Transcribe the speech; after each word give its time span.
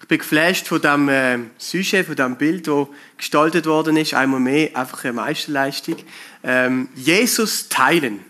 Ich 0.00 0.08
bin 0.08 0.18
geflasht 0.18 0.68
von 0.68 0.80
dem 0.80 1.08
äh, 1.08 1.38
Sujet, 1.56 2.06
von 2.06 2.16
dem 2.16 2.36
Bild, 2.36 2.66
das 2.66 2.88
gestaltet 3.16 3.66
worden 3.66 3.96
ist. 3.96 4.14
Einmal 4.14 4.40
mehr, 4.40 4.76
einfach 4.76 5.04
eine 5.04 5.14
Meisterleistung. 5.14 5.96
Ähm, 6.42 6.88
Jesus 6.94 7.68
teilen. 7.68 8.20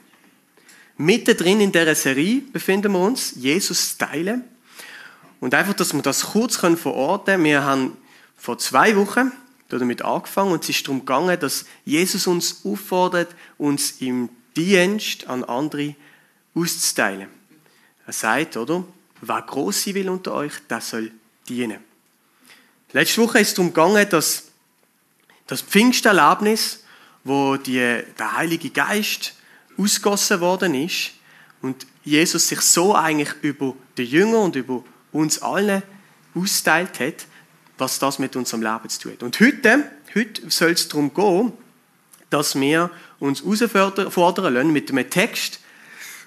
Mittendrin 0.97 1.61
in 1.61 1.73
dieser 1.73 1.95
Serie 1.95 2.43
befinden 2.53 2.93
wir 2.93 3.01
uns. 3.01 3.35
Jesus 3.35 3.99
teilen. 3.99 4.45
Und 5.41 5.55
einfach, 5.55 5.75
dass 5.75 5.93
wir 5.93 6.03
das 6.03 6.27
kurz 6.27 6.57
verorten 6.57 7.25
können. 7.27 7.45
Wir 7.45 7.65
haben 7.65 7.97
vor 8.37 8.59
zwei 8.59 8.95
Wochen 8.97 9.33
damit 9.69 10.03
angefangen 10.03 10.53
und 10.53 10.63
es 10.63 10.71
ist 10.71 10.87
darum 10.87 11.01
gegangen, 11.01 11.39
dass 11.41 11.65
Jesus 11.85 12.27
uns 12.27 12.65
auffordert, 12.65 13.35
uns 13.59 14.01
im 14.01 14.29
Dienst 14.57 15.27
an 15.27 15.43
andere 15.45 15.97
auszuteilen. 16.55 17.29
Er 18.07 18.13
sagt, 18.13 18.57
oder? 18.57 18.85
Wer 19.21 19.43
groß 19.43 19.85
sein 19.85 19.95
will 19.95 20.11
unter 20.11 20.33
euch, 20.35 20.53
der 20.69 20.81
soll 20.81 21.11
dienen. 21.49 21.79
Letzte 22.93 23.23
Woche 23.23 23.41
ist 23.41 23.49
es 23.49 23.55
darum 23.55 23.73
gegangen, 23.73 24.09
dass 24.09 24.45
das 25.47 25.63
Pfingsterlebnis, 25.63 26.85
wo 27.25 27.57
die, 27.57 28.03
der 28.19 28.37
Heilige 28.37 28.71
Geist 28.71 29.35
ausgossen 29.77 30.41
worden 30.41 30.75
ist 30.75 31.13
und 31.63 31.87
Jesus 32.05 32.49
sich 32.49 32.61
so 32.61 32.95
eigentlich 32.95 33.33
über 33.43 33.75
die 33.97 34.05
Jünger 34.05 34.41
und 34.41 34.57
über 34.57 34.85
uns 35.13 35.41
alle 35.43 35.83
austeilt 36.35 37.01
hat, 37.01 37.27
was 37.79 37.99
das 37.99 38.19
mit 38.19 38.37
unserem 38.37 38.63
Leben 38.63 38.89
zu 38.89 39.01
tun 39.01 39.13
hat. 39.13 39.23
Und 39.23 39.41
heute, 39.41 39.91
heute 40.15 40.51
soll 40.51 40.73
es 40.73 40.89
darum 40.89 41.13
gehen, 41.13 41.53
dass 42.31 42.59
wir 42.59 42.91
uns 43.19 43.43
herausfordern 43.43 44.55
lassen 44.55 44.73
mit 44.73 44.91
einem 44.91 45.09
Text, 45.09 45.61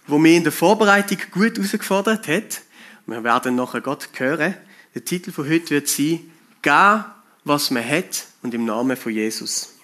wo 0.07 0.17
mir 0.17 0.35
in 0.35 0.43
der 0.43 0.51
Vorbereitung 0.51 1.19
gut 1.31 1.57
herausgefordert 1.57 2.27
hat. 2.27 2.61
Wir 3.05 3.23
werden 3.23 3.55
nachher 3.55 3.81
Gott 3.81 4.09
hören. 4.13 4.55
Der 4.97 5.05
Titel 5.05 5.31
von 5.31 5.47
heute 5.47 5.69
wird 5.69 5.87
sein, 5.87 6.31
Geh, 6.63 6.99
was 7.43 7.69
man 7.69 7.87
hat 7.87 8.25
und 8.41 8.55
im 8.55 8.65
Namen 8.65 8.97
von 8.97 9.11
Jesus 9.11 9.75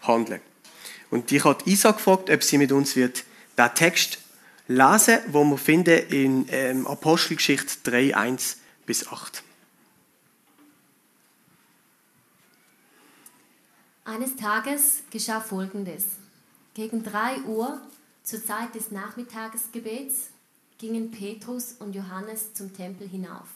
handeln. 0.00 0.40
Und 1.10 1.30
ich 1.30 1.44
habe 1.44 1.62
Isa 1.68 1.90
gefragt, 1.90 2.30
ob 2.30 2.42
sie 2.42 2.56
mit 2.56 2.72
uns 2.72 2.96
wird 2.96 3.24
den 3.58 3.74
Text 3.74 4.16
lesen, 4.66 5.18
wo 5.26 5.44
wir 5.44 5.58
finden 5.58 6.08
in 6.08 6.46
ähm, 6.48 6.86
Apostelgeschichte 6.86 7.80
3, 7.82 8.16
1 8.16 8.56
bis 8.86 9.06
8. 9.06 9.42
Eines 14.06 14.36
Tages 14.36 15.02
geschah 15.10 15.42
Folgendes. 15.42 16.04
Gegen 16.72 17.02
drei 17.02 17.42
Uhr, 17.42 17.78
zur 18.22 18.42
Zeit 18.42 18.74
des 18.74 18.90
Nachmittagesgebets, 18.90 20.30
gingen 20.78 21.10
Petrus 21.10 21.74
und 21.78 21.94
Johannes 21.94 22.54
zum 22.54 22.72
Tempel 22.74 23.06
hinauf. 23.06 23.48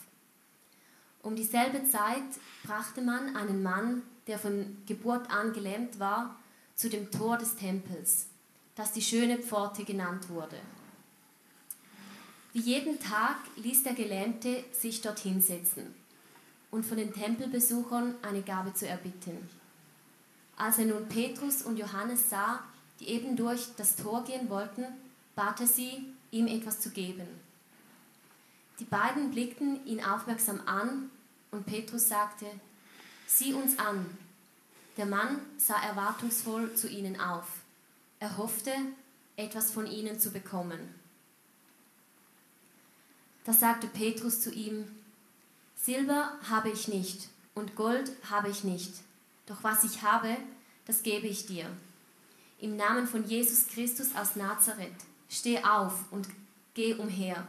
Um 1.23 1.35
dieselbe 1.35 1.83
Zeit 1.83 2.23
brachte 2.63 3.01
man 3.01 3.35
einen 3.35 3.61
Mann, 3.61 4.01
der 4.27 4.39
von 4.39 4.77
Geburt 4.87 5.29
an 5.29 5.53
gelähmt 5.53 5.99
war, 5.99 6.35
zu 6.75 6.89
dem 6.89 7.11
Tor 7.11 7.37
des 7.37 7.55
Tempels, 7.55 8.27
das 8.75 8.91
die 8.91 9.01
schöne 9.01 9.37
Pforte 9.37 9.83
genannt 9.83 10.29
wurde. 10.29 10.57
Wie 12.53 12.61
jeden 12.61 12.99
Tag 12.99 13.37
ließ 13.55 13.83
der 13.83 13.93
Gelähmte 13.93 14.63
sich 14.71 15.01
dort 15.01 15.19
hinsetzen 15.19 15.93
und 16.71 16.85
von 16.85 16.97
den 16.97 17.13
Tempelbesuchern 17.13 18.15
eine 18.23 18.41
Gabe 18.41 18.73
zu 18.73 18.87
erbitten. 18.87 19.49
Als 20.57 20.79
er 20.79 20.85
nun 20.85 21.07
Petrus 21.07 21.61
und 21.61 21.77
Johannes 21.77 22.29
sah, 22.29 22.63
die 22.99 23.09
eben 23.09 23.35
durch 23.35 23.67
das 23.77 23.95
Tor 23.95 24.23
gehen 24.23 24.49
wollten, 24.49 24.85
bat 25.35 25.59
er 25.59 25.67
sie, 25.67 26.13
ihm 26.31 26.47
etwas 26.47 26.79
zu 26.79 26.89
geben. 26.89 27.27
Die 28.81 28.85
beiden 28.85 29.31
blickten 29.31 29.85
ihn 29.85 30.03
aufmerksam 30.03 30.59
an 30.65 31.09
und 31.51 31.65
Petrus 31.65 32.09
sagte, 32.09 32.45
sieh 33.27 33.53
uns 33.53 33.79
an. 33.79 34.05
Der 34.97 35.05
Mann 35.05 35.39
sah 35.57 35.81
erwartungsvoll 35.81 36.75
zu 36.75 36.89
ihnen 36.89 37.17
auf. 37.17 37.47
Er 38.19 38.37
hoffte, 38.37 38.73
etwas 39.37 39.71
von 39.71 39.87
ihnen 39.87 40.19
zu 40.19 40.31
bekommen. 40.31 40.93
Da 43.45 43.53
sagte 43.53 43.87
Petrus 43.87 44.41
zu 44.41 44.51
ihm, 44.51 44.85
Silber 45.75 46.33
habe 46.49 46.69
ich 46.69 46.89
nicht 46.89 47.29
und 47.55 47.77
Gold 47.77 48.11
habe 48.29 48.49
ich 48.49 48.65
nicht 48.65 48.91
doch 49.51 49.63
was 49.63 49.83
ich 49.83 50.01
habe, 50.01 50.37
das 50.85 51.03
gebe 51.03 51.27
ich 51.27 51.45
dir. 51.45 51.69
Im 52.59 52.77
Namen 52.77 53.07
von 53.07 53.25
Jesus 53.25 53.67
Christus 53.67 54.15
aus 54.15 54.35
Nazareth, 54.35 54.95
steh 55.29 55.63
auf 55.63 56.11
und 56.11 56.27
geh 56.73 56.93
umher. 56.93 57.47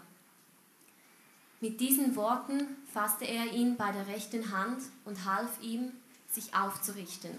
Mit 1.62 1.78
diesen 1.78 2.16
Worten 2.16 2.76
fasste 2.92 3.24
er 3.24 3.52
ihn 3.52 3.76
bei 3.76 3.92
der 3.92 4.08
rechten 4.08 4.50
Hand 4.50 4.82
und 5.04 5.24
half 5.24 5.62
ihm, 5.62 5.92
sich 6.28 6.52
aufzurichten. 6.52 7.30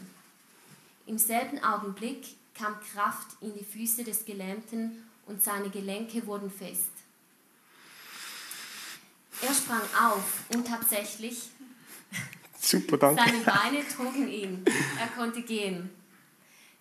Im 1.05 1.17
selben 1.17 1.61
Augenblick 1.61 2.37
kam 2.55 2.73
Kraft 2.93 3.35
in 3.41 3.53
die 3.53 3.65
Füße 3.65 4.05
des 4.05 4.23
Gelähmten 4.23 5.03
und 5.25 5.43
seine 5.43 5.69
Gelenke 5.69 6.25
wurden 6.25 6.49
fest. 6.49 6.91
Er 9.41 9.53
sprang 9.53 9.81
auf 10.01 10.45
und 10.53 10.65
tatsächlich 10.65 11.49
Super, 12.61 12.97
danke. 12.97 13.23
Seine 13.25 13.43
Beine 13.43 13.85
trugen 13.89 14.29
ihn. 14.29 14.63
Er 15.01 15.07
konnte 15.07 15.41
gehen. 15.41 15.89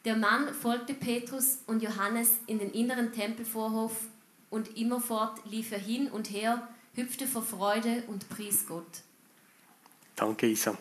Der 0.05 0.15
Mann 0.15 0.55
folgte 0.55 0.95
Petrus 0.95 1.59
und 1.67 1.83
Johannes 1.83 2.35
in 2.47 2.61
den 2.61 2.71
inneren 2.71 3.13
Tempelvorhof 3.13 3.97
und 4.49 4.77
immerfort 4.77 5.41
lief 5.45 5.73
er 5.73 5.81
hin 5.81 6.09
und 6.09 6.31
her, 6.31 6.69
hüpfte 6.95 7.27
vor 7.27 7.43
Freude 7.43 8.03
und 8.07 8.29
pries 8.29 8.67
Gott. 8.67 9.03
Danke, 10.17 10.47
Isa. 10.47 10.77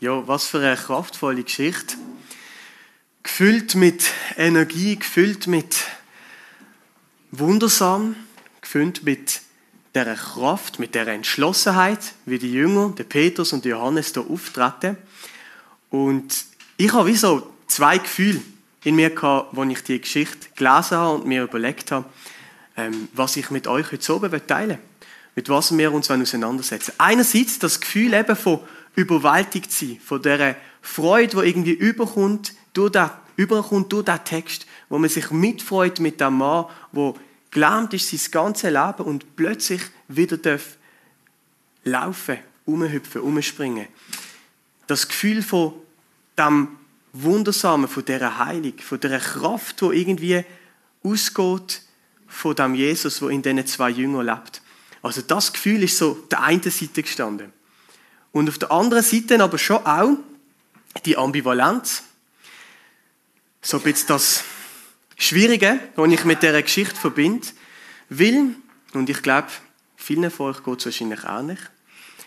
Ja, 0.00 0.26
was 0.26 0.46
für 0.46 0.58
eine 0.58 0.76
kraftvolle 0.76 1.44
Geschichte. 1.44 1.96
Gefüllt 3.22 3.74
mit 3.74 4.10
Energie, 4.36 4.96
gefüllt 4.96 5.46
mit 5.46 5.76
Wundersam, 7.30 8.16
gefüllt 8.60 9.04
mit 9.04 9.42
der 9.94 10.14
Kraft, 10.14 10.78
mit 10.78 10.94
der 10.94 11.06
Entschlossenheit, 11.08 12.14
wie 12.24 12.38
die 12.38 12.52
Jünger, 12.52 12.94
der 12.96 13.04
Petrus 13.04 13.52
und 13.52 13.64
Johannes 13.64 14.12
hier 14.12 14.28
auftreten. 14.28 14.96
Und 15.90 16.46
ich 16.78 16.92
habe 16.92 17.10
wie 17.10 17.16
so 17.16 17.52
zwei 17.66 17.98
Gefühle 17.98 18.40
in 18.84 18.96
mir 18.96 19.10
gehabt, 19.10 19.56
als 19.56 19.70
ich 19.70 19.82
die 19.84 20.00
Geschichte 20.00 20.48
gelesen 20.56 20.96
habe 20.96 21.16
und 21.16 21.26
mir 21.26 21.44
überlegt 21.44 21.92
habe, 21.92 22.06
ähm, 22.76 23.08
was 23.12 23.36
ich 23.36 23.50
mit 23.50 23.66
euch 23.66 23.92
heute 23.92 24.14
oben 24.14 24.46
teilen 24.46 24.70
will. 24.70 24.91
Mit 25.34 25.48
was 25.48 25.76
wir 25.76 25.92
uns 25.92 26.10
auseinandersetzen 26.10 26.92
Einerseits 26.98 27.58
das 27.58 27.80
Gefühl 27.80 28.12
eben 28.14 28.36
von 28.36 28.60
überwältigt 28.94 29.72
sein, 29.72 29.98
von 30.04 30.20
dieser 30.20 30.56
Freude, 30.82 31.40
die 31.40 31.48
irgendwie 31.48 31.72
überkommt 31.72 32.54
durch 32.74 32.92
den, 32.92 33.08
überkommt 33.36 33.92
durch 33.92 34.04
den 34.04 34.24
Text, 34.24 34.66
wo 34.88 34.98
man 34.98 35.08
sich 35.08 35.30
mitfreut 35.30 36.00
mit 36.00 36.20
dem 36.20 36.38
Mann, 36.38 36.66
der 36.92 37.14
gelähmt 37.50 37.94
ist 37.94 38.10
sein 38.10 38.30
ganzes 38.30 38.70
Leben 38.70 39.04
und 39.04 39.36
plötzlich 39.36 39.82
wieder 40.08 40.36
darf 40.36 40.76
laufen, 41.84 42.38
umhüpfen, 42.66 43.22
umspringen. 43.22 43.86
Das 44.86 45.08
Gefühl 45.08 45.42
von 45.42 45.74
dem 46.38 46.68
Wundersamen, 47.12 47.88
von 47.88 48.04
dieser 48.04 48.38
Heilung, 48.38 48.78
von 48.78 49.00
dieser 49.00 49.18
Kraft, 49.18 49.80
die 49.80 49.86
irgendwie 49.86 50.44
ausgeht 51.02 51.82
von 52.26 52.54
dem 52.54 52.74
Jesus, 52.74 53.20
wo 53.20 53.28
in 53.28 53.42
diesen 53.42 53.66
zwei 53.66 53.90
Jüngern 53.90 54.26
lebt. 54.26 54.62
Also 55.02 55.20
das 55.22 55.52
Gefühl 55.52 55.82
ist 55.82 55.98
so 55.98 56.14
der 56.30 56.42
einen 56.42 56.62
Seite 56.62 57.02
gestanden. 57.02 57.52
Und 58.30 58.48
auf 58.48 58.58
der 58.58 58.70
anderen 58.70 59.02
Seite 59.02 59.42
aber 59.42 59.58
schon 59.58 59.84
auch 59.84 60.16
die 61.04 61.16
Ambivalenz. 61.16 62.04
So 63.60 63.78
ein 63.78 63.82
bisschen 63.82 64.08
das 64.08 64.44
Schwierige, 65.16 65.78
was 65.96 66.10
ich 66.10 66.24
mit 66.24 66.42
dieser 66.42 66.62
Geschichte 66.62 66.96
verbinde, 66.96 67.46
will, 68.08 68.56
und 68.92 69.08
ich 69.08 69.22
glaube, 69.22 69.48
vielen 69.96 70.30
von 70.30 70.50
euch 70.50 70.62
geht 70.62 70.78
es 70.80 70.84
wahrscheinlich 70.86 71.24
auch 71.24 71.42
nicht, 71.42 71.70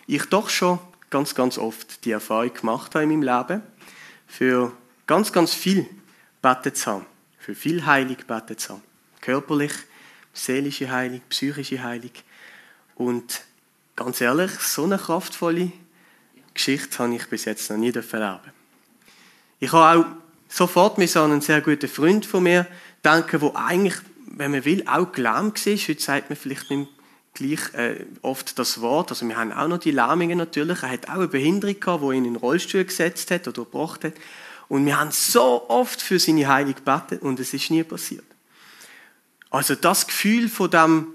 ich 0.07 0.25
doch 0.25 0.49
schon 0.49 0.79
ganz, 1.09 1.35
ganz 1.35 1.57
oft 1.57 2.05
die 2.05 2.11
Erfahrung 2.11 2.53
gemacht 2.53 2.95
habe 2.95 3.03
in 3.03 3.19
meinem 3.19 3.23
Leben, 3.23 3.63
für 4.28 4.71
ganz, 5.07 5.31
ganz 5.31 5.53
viel 5.53 5.87
beten 6.41 6.73
zu 6.73 6.91
haben, 6.91 7.05
für 7.39 7.55
viel 7.55 7.85
Heilig 7.85 8.25
beten 8.25 8.57
zu 8.57 8.73
haben. 8.73 8.81
Körperlich, 9.21 9.73
seelische 10.33 10.89
Heilung, 10.89 11.21
psychische 11.29 11.81
Heilung. 11.81 12.11
Und 12.95 13.41
ganz 13.95 14.21
ehrlich, 14.21 14.51
so 14.59 14.85
eine 14.85 14.97
kraftvolle 14.97 15.71
Geschichte 16.53 16.97
habe 16.99 17.15
ich 17.15 17.27
bis 17.27 17.45
jetzt 17.45 17.69
noch 17.69 17.77
nie 17.77 17.91
erleben 17.91 18.39
Ich 19.59 19.71
habe 19.71 19.99
auch 19.99 20.05
sofort 20.47 20.97
so 21.07 21.23
einem 21.23 21.41
sehr 21.41 21.61
guten 21.61 21.89
Freund 21.89 22.25
von 22.25 22.43
mir 22.43 22.65
denken, 23.03 23.39
der 23.41 23.55
eigentlich, 23.55 23.95
wenn 24.27 24.51
man 24.51 24.65
will, 24.65 24.83
auch 24.87 25.11
gelähmt 25.11 25.65
war. 25.65 25.75
Heute 25.75 26.01
sagt 26.01 26.29
man 26.29 26.37
vielleicht 26.37 26.69
nicht 26.71 26.89
gleich 27.33 27.73
äh, 27.73 28.05
oft 28.21 28.57
das 28.57 28.79
Wort. 28.79 29.11
Also 29.11 29.27
wir 29.27 29.35
haben 29.35 29.51
auch 29.51 29.67
noch 29.67 29.77
die 29.77 29.91
Lähmungen 29.91 30.37
natürlich. 30.37 30.81
Er 30.81 30.91
hat 30.91 31.09
auch 31.09 31.15
eine 31.15 31.27
Behinderung 31.27 31.79
gehabt, 31.79 32.03
die 32.03 32.07
ihn 32.07 32.25
in 32.25 32.33
den 32.33 32.35
Rollstuhl 32.37 32.85
gesetzt 32.85 33.29
hat 33.31 33.47
oder 33.47 33.65
gebracht 33.65 34.05
hat. 34.05 34.13
Und 34.67 34.85
wir 34.85 34.97
haben 34.97 35.11
so 35.11 35.69
oft 35.69 36.01
für 36.01 36.17
seine 36.17 36.47
Heilung 36.47 36.73
gebetet 36.73 37.21
und 37.21 37.39
es 37.39 37.53
ist 37.53 37.69
nie 37.69 37.83
passiert. 37.83 38.25
Also 39.51 39.75
das 39.75 40.07
Gefühl 40.07 40.49
von 40.49 40.71
dem 40.71 41.07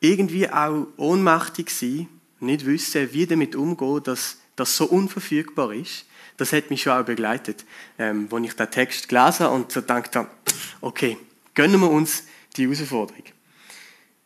irgendwie 0.00 0.48
auch 0.48 0.86
ohnmächtig 0.96 1.70
sein, 1.70 2.08
nicht 2.40 2.66
wissen, 2.66 3.12
wie 3.12 3.26
damit 3.26 3.56
umgehen, 3.56 4.02
dass 4.02 4.38
das 4.56 4.76
so 4.76 4.86
unverfügbar 4.86 5.72
ist, 5.72 6.06
das 6.36 6.52
hat 6.52 6.70
mich 6.70 6.82
schon 6.82 6.92
auch 6.92 7.04
begleitet, 7.04 7.64
ähm, 7.98 8.28
als 8.30 8.44
ich 8.44 8.52
den 8.54 8.70
Text 8.70 9.08
gelesen 9.08 9.46
und 9.46 9.72
so 9.72 9.80
gedacht 9.80 10.16
habe, 10.16 10.28
okay, 10.80 11.16
gönnen 11.54 11.80
wir 11.80 11.90
uns 11.90 12.24
die 12.56 12.64
Herausforderung. 12.64 13.24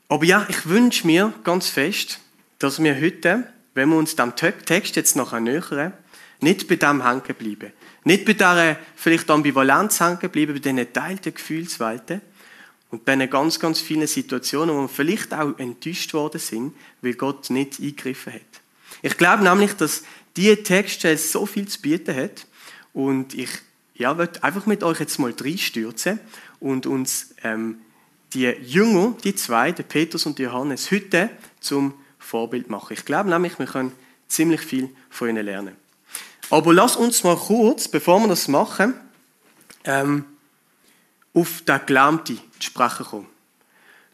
Aber 0.09 0.25
ja, 0.25 0.45
ich 0.49 0.69
wünsche 0.69 1.07
mir 1.07 1.33
ganz 1.45 1.69
fest, 1.69 2.19
dass 2.59 2.83
wir 2.83 3.01
heute, 3.01 3.45
wenn 3.75 3.89
wir 3.91 3.97
uns 3.97 4.17
dem 4.17 4.35
Text 4.35 4.97
jetzt 4.97 5.15
noch 5.15 5.39
nähern, 5.39 5.93
nicht 6.41 6.67
bei 6.67 6.77
dem 6.77 7.07
hängen 7.07 7.23
bleiben. 7.23 7.73
Nicht 8.05 8.25
bei 8.25 8.33
dieser 8.33 8.77
vielleicht 8.97 9.31
Ambivalenz 9.31 10.01
hängen 10.01 10.31
bleiben, 10.31 10.55
bei 10.55 10.59
diesen 10.59 10.93
teilten 10.93 11.35
Gefühlswelten 11.35 12.23
und 12.91 13.07
diesen 13.07 13.31
ganz, 13.31 13.61
ganz 13.61 13.81
vielen 13.81 14.07
Situationen, 14.07 14.75
wo 14.75 14.83
wir 14.83 14.89
vielleicht 14.89 15.33
auch 15.33 15.59
enttäuscht 15.59 16.13
worden 16.15 16.41
sind, 16.41 16.75
weil 17.03 17.15
Gott 17.15 17.51
nicht 17.51 17.79
eingegriffen 17.79 18.35
hat. 18.35 18.41
Ich 19.03 19.17
glaube 19.17 19.45
nämlich, 19.45 19.75
dass 19.75 20.03
diese 20.37 20.63
Textstelle 20.63 21.19
so 21.19 21.47
viel 21.47 21.69
zu 21.69 21.81
bieten 21.81 22.15
hat 22.15 22.47
und 22.93 23.35
ich 23.35 23.51
ja, 23.95 24.15
möchte 24.15 24.43
einfach 24.43 24.67
mit 24.67 24.83
euch 24.83 25.01
jetzt 25.01 25.19
mal 25.19 25.35
reinstürzen 25.39 26.19
und 26.59 26.87
uns 26.87 27.35
ähm, 27.43 27.81
die 28.33 28.45
Jünger, 28.47 29.15
die 29.23 29.35
zwei, 29.35 29.73
der 29.73 29.83
Petrus 29.83 30.27
und 30.27 30.39
Johannes, 30.39 30.91
heute 30.91 31.31
zum 31.61 31.95
Vorbild 32.19 32.71
machen. 32.71 32.95
Ich 32.95 33.05
glaube 33.05 33.29
nämlich, 33.29 33.59
wir 33.59 33.67
können 33.67 33.93
ziemlich 34.29 34.61
viel 34.61 34.89
von 35.11 35.29
ihnen 35.29 35.45
lernen. 35.45 35.77
Aber 36.49 36.73
lass 36.73 36.97
uns 36.97 37.25
mal 37.25 37.37
kurz, 37.37 37.89
bevor 37.89 38.21
wir 38.21 38.29
das 38.29 38.49
machen, 38.49 38.95
ähm, 39.85 40.25
auf 41.35 41.63
den 41.63 41.81
Gelähmten 41.87 42.39
zu 42.59 42.67
sprechen 42.67 43.07
kommen. 43.07 43.27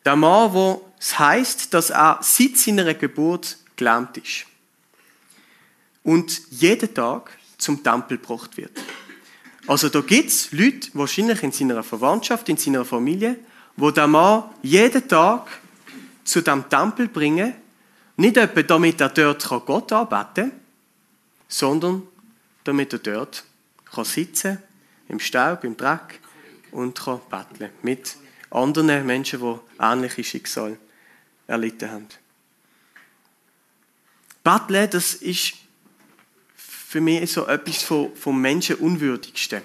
Der 0.05 0.17
Mann, 0.17 0.53
wo 0.53 0.93
es 0.99 1.19
heißt, 1.19 1.75
dass 1.75 1.91
er 1.91 2.19
seit 2.23 2.57
seiner 2.57 2.95
Geburt 2.95 3.57
gelähmt 3.77 4.17
ist 4.17 4.47
und 6.03 6.41
jeden 6.51 6.95
Tag 6.95 7.37
zum 7.59 7.83
Tempel 7.83 8.19
gebracht 8.19 8.57
wird. 8.57 8.73
Also 9.67 9.89
da 9.89 10.01
gibt 10.01 10.29
es 10.29 10.53
Leute, 10.53 10.91
wahrscheinlich 10.93 11.43
in 11.43 11.51
seiner 11.51 11.83
Verwandtschaft, 11.83 12.49
in 12.49 12.57
seiner 12.57 12.85
Familie, 12.85 13.37
wo 13.77 13.91
der 13.91 14.07
Mann 14.07 14.45
jeden 14.63 15.09
Tag 15.09 15.49
zu 16.25 16.41
dem 16.41 16.69
Tempel 16.69 17.09
bringen, 17.09 17.55
nicht 18.17 18.37
etwa 18.37 18.63
damit 18.63 19.01
er 19.01 19.09
dort 19.09 19.45
Gott 19.67 19.93
anbeten 19.93 20.51
kann, 20.51 20.61
sondern 21.49 22.03
damit 22.65 22.93
er 22.93 22.99
dort 23.01 23.45
kann 23.93 24.05
sitzen 24.05 24.59
im 25.09 25.21
Staub, 25.21 25.65
im 25.65 25.77
Dreck 25.77 26.21
und 26.77 27.01
kann 27.01 27.23
betteln 27.31 27.71
mit 27.81 28.17
anderen 28.51 29.07
Menschen, 29.07 29.41
die 29.41 29.83
ähnliche 29.83 30.23
Schicksal 30.23 30.77
erlitten 31.47 31.91
haben. 31.91 32.09
Betteln, 34.45 34.91
das 34.91 35.15
ist 35.15 35.55
für 36.55 37.01
mich 37.01 37.33
so 37.33 37.47
etwas 37.47 37.83
vom, 37.83 38.15
vom 38.15 38.39
Menschenunwürdigsten. 38.43 39.63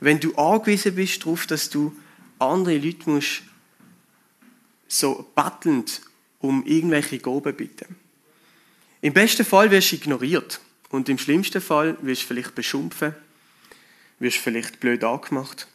Wenn 0.00 0.18
du 0.18 0.34
angewiesen 0.34 0.96
bist 0.96 1.22
darauf, 1.24 1.46
dass 1.46 1.70
du 1.70 1.96
andere 2.40 2.78
Leute 2.78 3.08
musst 3.08 3.42
so 4.88 5.30
battelnd 5.36 6.02
um 6.40 6.66
irgendwelche 6.66 7.20
Gaben 7.20 7.54
bitten. 7.54 7.94
Im 9.00 9.12
besten 9.12 9.44
Fall 9.44 9.70
wirst 9.70 9.92
du 9.92 9.96
ignoriert 9.96 10.60
und 10.90 11.08
im 11.08 11.16
schlimmsten 11.16 11.62
Fall 11.62 11.96
wirst 12.02 12.22
du 12.22 12.26
vielleicht 12.26 12.56
beschumpfen, 12.56 13.14
wirst 14.18 14.38
vielleicht 14.38 14.80
blöd 14.80 15.04
angemacht. 15.04 15.68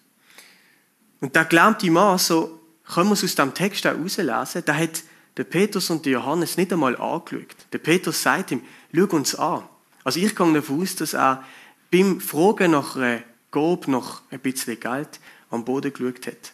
Und 1.21 1.35
der 1.35 1.45
gelähmte 1.45 1.91
Mann, 1.91 2.17
so 2.17 2.59
können 2.85 3.09
wir 3.09 3.13
es 3.13 3.23
aus 3.23 3.35
dem 3.35 3.53
Text 3.53 3.85
auch 3.85 3.91
herauslesen, 3.91 4.65
der 4.65 4.77
hat 4.77 5.03
der 5.37 5.43
Petrus 5.43 5.89
und 5.89 6.05
der 6.05 6.13
Johannes 6.13 6.57
nicht 6.57 6.73
einmal 6.73 6.95
angeschaut. 6.97 7.55
Der 7.71 7.77
Petrus 7.77 8.21
sagt 8.21 8.51
ihm, 8.51 8.61
schau 8.93 9.05
uns 9.15 9.35
an. 9.35 9.63
Also 10.03 10.19
ich 10.19 10.35
gehe 10.35 10.53
davon 10.53 10.81
aus, 10.81 10.95
dass 10.95 11.13
er 11.13 11.43
beim 11.91 12.19
Fragen 12.19 12.71
nach 12.71 12.95
einer 12.95 13.23
Gabe, 13.51 13.91
nach 13.91 14.21
ein 14.31 14.39
bisschen 14.39 14.79
Geld, 14.79 15.19
am 15.49 15.65
Boden 15.65 15.93
geschaut 15.93 16.27
hat. 16.27 16.53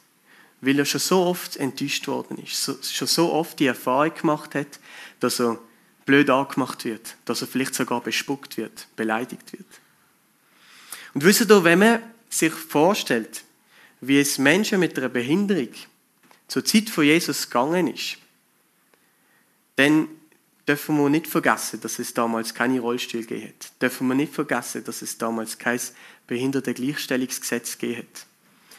Weil 0.61 0.79
er 0.79 0.85
schon 0.85 1.01
so 1.01 1.23
oft 1.23 1.57
enttäuscht 1.57 2.07
worden 2.07 2.37
ist, 2.37 2.93
schon 2.93 3.07
so 3.07 3.33
oft 3.33 3.59
die 3.59 3.67
Erfahrung 3.67 4.13
gemacht 4.13 4.55
hat, 4.55 4.79
dass 5.19 5.39
er 5.39 5.59
blöd 6.05 6.29
angemacht 6.29 6.85
wird, 6.85 7.15
dass 7.25 7.41
er 7.41 7.47
vielleicht 7.47 7.75
sogar 7.75 8.01
bespuckt 8.01 8.57
wird, 8.57 8.87
beleidigt 8.95 9.53
wird. 9.53 9.65
Und 11.13 11.23
wisst 11.23 11.49
ihr, 11.49 11.63
wenn 11.63 11.79
man 11.79 11.99
sich 12.29 12.53
vorstellt, 12.53 13.43
wie 14.01 14.19
es 14.19 14.37
Menschen 14.37 14.79
mit 14.79 14.97
einer 14.97 15.09
Behinderung 15.09 15.69
zur 16.47 16.63
Zeit 16.63 16.89
von 16.89 17.03
Jesus 17.03 17.49
gegangen 17.49 17.87
ist, 17.87 18.17
dann 19.75 20.07
dürfen 20.67 20.97
wir 20.97 21.09
nicht 21.09 21.27
vergessen, 21.27 21.81
dass 21.81 21.99
es 21.99 22.13
damals 22.13 22.53
keine 22.53 22.79
Rollstühle 22.79 23.25
gegeben 23.25 23.49
hat. 23.49 23.81
Dürfen 23.81 24.07
wir 24.07 24.15
nicht 24.15 24.33
vergessen, 24.33 24.83
dass 24.83 25.01
es 25.01 25.17
damals 25.17 25.57
kein 25.57 25.79
Behindertengleichstellungsgesetz 26.27 27.77
hat. 27.81 28.25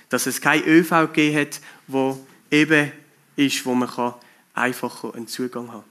Dass 0.08 0.26
es 0.26 0.40
kein 0.40 0.64
ÖV 0.64 0.90
hat, 0.90 1.60
wo 1.86 2.26
eben 2.50 2.92
ist, 3.36 3.66
wo 3.66 3.74
man 3.74 4.14
einfacher 4.54 5.14
einen 5.14 5.28
Zugang 5.28 5.72
haben 5.72 5.84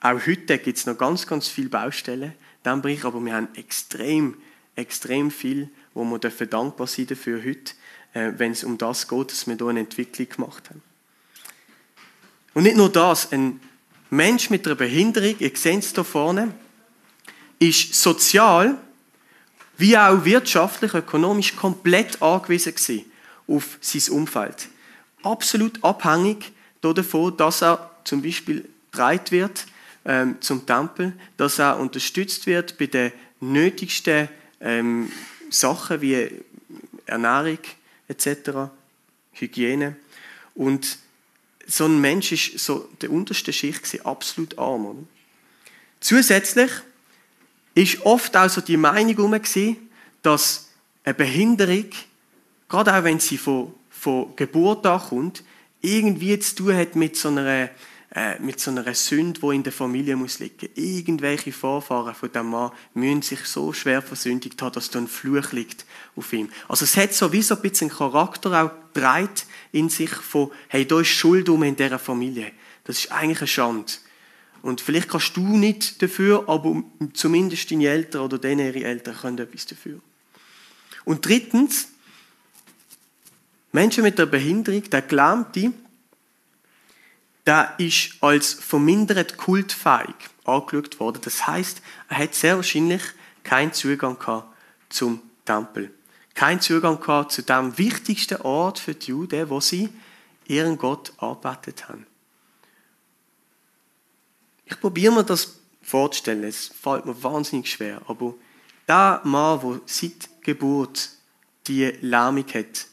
kann. 0.00 0.16
Auch 0.16 0.26
heute 0.26 0.58
gibt 0.58 0.78
es 0.78 0.86
noch 0.86 0.98
ganz, 0.98 1.26
ganz 1.26 1.48
viele 1.48 1.68
Baustellen 1.68 2.34
in 2.64 2.82
Bereich, 2.82 3.04
aber 3.04 3.20
wir 3.24 3.34
haben 3.34 3.48
extrem, 3.54 4.36
extrem 4.76 5.30
viel, 5.30 5.68
wo 5.94 6.04
wir 6.04 6.18
dafür 6.18 6.46
dankbar 6.46 6.86
sein 6.86 7.06
dafür 7.06 7.42
heute, 7.44 7.74
wenn 8.12 8.52
es 8.52 8.64
um 8.64 8.78
das 8.78 9.08
geht, 9.08 9.30
dass 9.30 9.46
wir 9.46 9.56
hier 9.56 9.66
eine 9.68 9.80
Entwicklung 9.80 10.28
gemacht 10.28 10.70
haben. 10.70 10.82
Und 12.54 12.64
nicht 12.64 12.76
nur 12.76 12.90
das, 12.90 13.32
ein 13.32 13.60
Mensch 14.10 14.50
mit 14.50 14.66
einer 14.66 14.76
Behinderung, 14.76 15.36
ihr 15.38 15.50
seht 15.54 15.78
es 15.78 15.94
hier 15.94 16.04
vorne, 16.04 16.54
ist 17.58 17.94
sozial 17.94 18.76
wie 19.78 19.96
auch 19.96 20.24
wirtschaftlich, 20.24 20.94
ökonomisch 20.94 21.56
komplett 21.56 22.20
angewiesen 22.20 22.74
gewesen 22.74 23.04
auf 23.48 23.78
sein 23.80 24.14
Umfeld. 24.14 24.68
Absolut 25.22 25.82
abhängig 25.82 26.52
davon, 26.80 27.36
dass 27.36 27.62
er 27.62 27.90
zum 28.04 28.22
Beispiel 28.22 28.68
breit 28.90 29.32
wird 29.32 29.66
ähm, 30.04 30.36
zum 30.40 30.66
Tempel, 30.66 31.14
dass 31.36 31.58
er 31.58 31.78
unterstützt 31.78 32.46
wird 32.46 32.76
bei 32.78 32.86
den 32.86 33.12
nötigsten 33.40 34.28
ähm, 34.60 35.10
Sachen 35.50 36.00
wie 36.00 36.30
Ernährung 37.06 37.58
etc., 38.08 38.70
Hygiene. 39.32 39.96
Und 40.54 40.98
so 41.66 41.86
ein 41.86 42.00
Mensch 42.00 42.32
ist 42.32 42.58
so 42.58 42.88
der 43.00 43.10
unterste 43.10 43.52
Schicht 43.52 43.82
gewesen, 43.82 44.04
absolut 44.04 44.58
arm. 44.58 44.86
Oder? 44.86 45.02
Zusätzlich 46.00 46.70
ist 47.74 48.04
oft 48.04 48.36
auch 48.36 48.60
die 48.60 48.76
Meinung 48.76 49.14
herum, 49.14 49.40
dass 50.22 50.68
eine 51.04 51.14
Behinderung, 51.14 51.86
gerade 52.68 52.94
auch 52.94 53.04
wenn 53.04 53.20
sie 53.20 53.38
von, 53.38 53.72
von 53.90 54.36
Geburt 54.36 54.84
an 54.86 55.00
kommt, 55.00 55.42
irgendwie 55.80 56.38
zu 56.38 56.56
tun 56.56 56.76
hat 56.76 56.96
mit 56.96 57.16
so 57.16 57.28
einer, 57.28 57.70
äh, 58.14 58.38
mit 58.40 58.60
so 58.60 58.70
einer 58.70 58.92
Sünde, 58.94 59.40
die 59.40 59.54
in 59.54 59.62
der 59.62 59.72
Familie 59.72 60.16
muss 60.16 60.38
liegen. 60.38 60.68
Irgendwelche 60.74 61.50
Vorfahren 61.50 62.14
von 62.14 62.30
dem 62.30 62.50
Mann 62.50 62.70
müssen 62.92 63.22
sich 63.22 63.40
so 63.46 63.72
schwer 63.72 64.02
versündigt 64.02 64.60
haben, 64.60 64.74
dass 64.74 64.90
da 64.90 64.98
ein 64.98 65.08
Fluch 65.08 65.52
liegt 65.52 65.86
auf 66.14 66.30
ihm. 66.34 66.50
Also 66.68 66.84
es 66.84 66.96
hat 66.98 67.14
sowieso 67.14 67.56
ein 67.56 67.62
bisschen 67.62 67.88
Charakter 67.88 68.64
auch 68.64 68.70
breit 68.92 69.46
in 69.72 69.88
sich 69.88 70.10
von, 70.10 70.50
hey, 70.68 70.86
da 70.86 71.00
ist 71.00 71.08
Schuld 71.08 71.48
um 71.48 71.62
in 71.62 71.74
dieser 71.74 71.98
Familie. 71.98 72.52
Das 72.84 72.98
ist 72.98 73.12
eigentlich 73.12 73.40
eine 73.40 73.46
Schande. 73.46 73.92
Und 74.60 74.82
vielleicht 74.82 75.08
kannst 75.08 75.34
du 75.36 75.56
nicht 75.56 76.02
dafür, 76.02 76.48
aber 76.48 76.82
zumindest 77.14 77.70
deine 77.70 77.86
Eltern 77.86 78.22
oder 78.22 78.46
ihre 78.46 78.84
Eltern 78.84 79.16
können 79.16 79.38
etwas 79.38 79.64
dafür. 79.64 80.00
Und 81.06 81.26
drittens, 81.26 81.88
Menschen 83.72 84.02
mit 84.02 84.18
der 84.18 84.26
Behinderung, 84.26 84.82
der 84.90 85.00
Gelähmte, 85.00 85.72
der 87.46 87.74
ist 87.78 88.14
als 88.20 88.54
vermindert 88.54 89.36
kultfähig 89.36 90.14
angeschaut 90.44 91.00
worden. 91.00 91.20
Das 91.22 91.46
heißt, 91.46 91.82
er 92.08 92.18
hat 92.18 92.34
sehr 92.34 92.56
wahrscheinlich 92.56 93.02
keinen 93.42 93.72
Zugang 93.72 94.16
zum 94.88 95.20
Tempel 95.44 95.92
keinen 96.34 96.60
Zugang 96.60 97.00
gehabt 97.00 97.32
zu 97.32 97.42
dem 97.42 97.76
wichtigsten 97.78 98.40
Ort 98.42 98.78
für 98.78 98.94
die 98.94 99.10
Juden, 99.10 99.50
wo 99.50 99.60
sie 99.60 99.88
ihren 100.46 100.78
Gott 100.78 101.12
arbeitet 101.18 101.88
haben. 101.88 102.06
Ich 104.64 104.80
probiere 104.80 105.12
mir 105.12 105.24
das 105.24 105.60
vorzustellen. 105.82 106.44
Es 106.44 106.68
fällt 106.68 107.04
mir 107.04 107.22
wahnsinnig 107.22 107.70
schwer. 107.70 108.00
Aber 108.06 108.34
der 108.88 109.20
Mann, 109.24 109.60
der 109.60 109.80
seit 109.86 110.42
Geburt 110.42 111.10
die 111.66 111.84
Lähmung 112.00 112.46
hat 112.54 112.86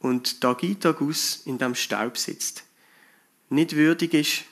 und 0.00 0.40
Tag 0.40 0.62
ein, 0.62 0.78
Tag 0.78 1.00
aus 1.00 1.42
in 1.44 1.58
dem 1.58 1.74
Staub 1.74 2.18
sitzt, 2.18 2.64
nicht 3.52 3.76
würdig 3.76 4.14
ist, 4.14 4.44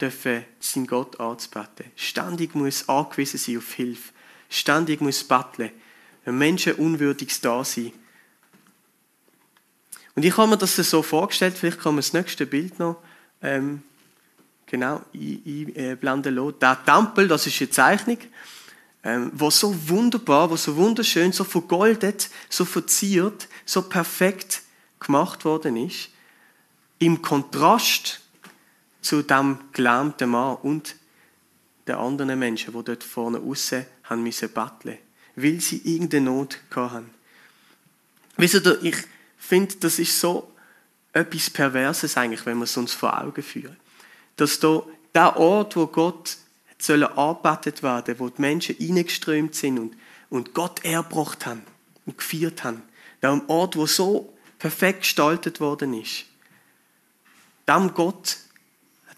dürfen 0.00 0.44
seinen 0.60 0.86
Gott 0.86 1.18
anzubeten. 1.20 1.86
Ständig 1.96 2.54
muss 2.54 2.88
angewiesen 2.88 3.38
sein 3.38 3.58
auf 3.58 3.72
Hilfe. 3.72 4.12
Ständig 4.48 5.00
muss 5.00 5.24
betteln 5.24 5.70
ein 6.24 6.38
menschenunwürdiges 6.38 7.40
Dasein. 7.40 7.92
Und 10.14 10.24
ich 10.24 10.36
habe 10.36 10.50
mir 10.50 10.58
das 10.58 10.76
so 10.76 11.02
vorgestellt, 11.02 11.56
vielleicht 11.56 11.80
kann 11.80 11.94
man 11.94 12.02
das 12.02 12.12
nächste 12.12 12.46
Bild 12.46 12.78
noch 12.78 13.02
ähm, 13.40 13.82
genau 14.66 15.00
einblenden 15.14 16.34
lassen. 16.34 16.58
Der 16.60 16.84
Tempel, 16.84 17.28
das 17.28 17.46
ist 17.46 17.60
eine 17.60 17.70
Zeichnung, 17.70 18.18
ähm, 19.04 19.30
wo 19.34 19.50
so 19.50 19.74
wunderbar, 19.88 20.50
wo 20.50 20.56
so 20.56 20.76
wunderschön, 20.76 21.32
so 21.32 21.44
vergoldet, 21.44 22.30
so 22.48 22.64
verziert, 22.64 23.48
so 23.64 23.82
perfekt 23.82 24.62
gemacht 25.00 25.44
worden 25.44 25.76
ist, 25.76 26.10
im 26.98 27.20
Kontrast 27.20 28.21
zu 29.02 29.22
dem 29.22 29.58
gelähmten 29.72 30.30
Mann 30.30 30.56
und 30.56 30.96
den 31.86 31.96
anderen 31.96 32.38
Menschen, 32.38 32.72
die 32.72 32.84
dort 32.84 33.04
vorne 33.04 33.38
aussen 33.38 33.84
haben 34.04 34.22
müssen 34.22 34.48
betteln, 34.50 34.98
weil 35.36 35.60
sie 35.60 35.82
irgendeine 35.84 36.26
Not 36.26 36.58
hatten. 36.74 37.10
Wisst 38.36 38.64
ihr, 38.64 38.82
ich 38.82 38.96
finde, 39.36 39.74
das 39.76 39.98
ist 39.98 40.18
so 40.18 40.52
etwas 41.12 41.50
Perverses 41.50 42.16
eigentlich, 42.16 42.46
wenn 42.46 42.58
wir 42.58 42.64
es 42.64 42.76
uns 42.76 42.94
vor 42.94 43.20
Augen 43.20 43.42
führen. 43.42 43.76
Dass 44.36 44.58
da 44.58 44.82
der 45.14 45.36
Ort, 45.36 45.76
wo 45.76 45.86
Gott 45.86 46.38
soll 46.78 47.04
arbeitet 47.04 47.82
werden, 47.82 48.18
wo 48.18 48.28
die 48.28 48.40
Menschen 48.40 48.76
hineingeströmt 48.76 49.54
sind 49.54 49.78
und, 49.78 49.96
und 50.30 50.54
Gott 50.54 50.84
erbracht 50.84 51.44
haben 51.46 51.62
und 52.06 52.16
gefeiert 52.16 52.64
haben. 52.64 52.82
Der 53.20 53.40
Ort, 53.48 53.76
wo 53.76 53.86
so 53.86 54.32
perfekt 54.58 55.00
gestaltet 55.00 55.60
worden 55.60 55.94
ist. 55.94 56.24
Dem 57.68 57.92
Gott 57.94 58.38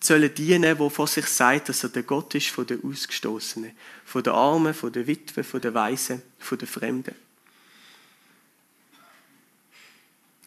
sollen 0.04 0.34
dienen, 0.34 0.76
der 0.76 0.90
von 0.90 1.06
sich 1.06 1.26
sagt, 1.26 1.68
dass 1.68 1.82
er 1.82 1.88
der 1.88 2.02
Gott 2.02 2.34
ist 2.34 2.48
von 2.48 2.66
den 2.66 2.82
Ausgestoßenen, 2.84 3.72
von 4.04 4.22
den 4.22 4.32
Armen, 4.32 4.74
von 4.74 4.92
den 4.92 5.06
Witwen, 5.06 5.44
von 5.44 5.60
den 5.60 5.74
Weisen, 5.74 6.22
von 6.38 6.58
den 6.58 6.68
Fremden. 6.68 7.14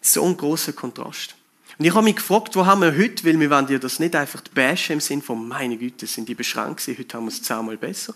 So 0.01 0.23
ein 0.23 0.37
großer 0.37 0.73
Kontrast. 0.73 1.35
Und 1.77 1.85
ich 1.85 1.93
habe 1.93 2.03
mich 2.03 2.15
gefragt, 2.15 2.55
wo 2.55 2.65
haben 2.65 2.81
wir 2.81 2.95
heute, 2.97 3.23
weil 3.25 3.39
wir 3.39 3.49
wollen 3.49 3.67
ja 3.67 3.77
das 3.77 3.99
nicht 3.99 4.15
einfach 4.15 4.41
bashen 4.53 4.93
im 4.93 4.99
Sinn 4.99 5.21
von, 5.21 5.47
meine 5.47 5.77
Güte, 5.77 6.07
sind 6.07 6.29
die 6.29 6.35
beschränkt 6.35 6.77
gewesen, 6.77 6.99
heute 6.99 7.17
haben 7.17 7.25
wir 7.25 7.31
es 7.31 7.43
zehnmal 7.43 7.77
besser. 7.77 8.15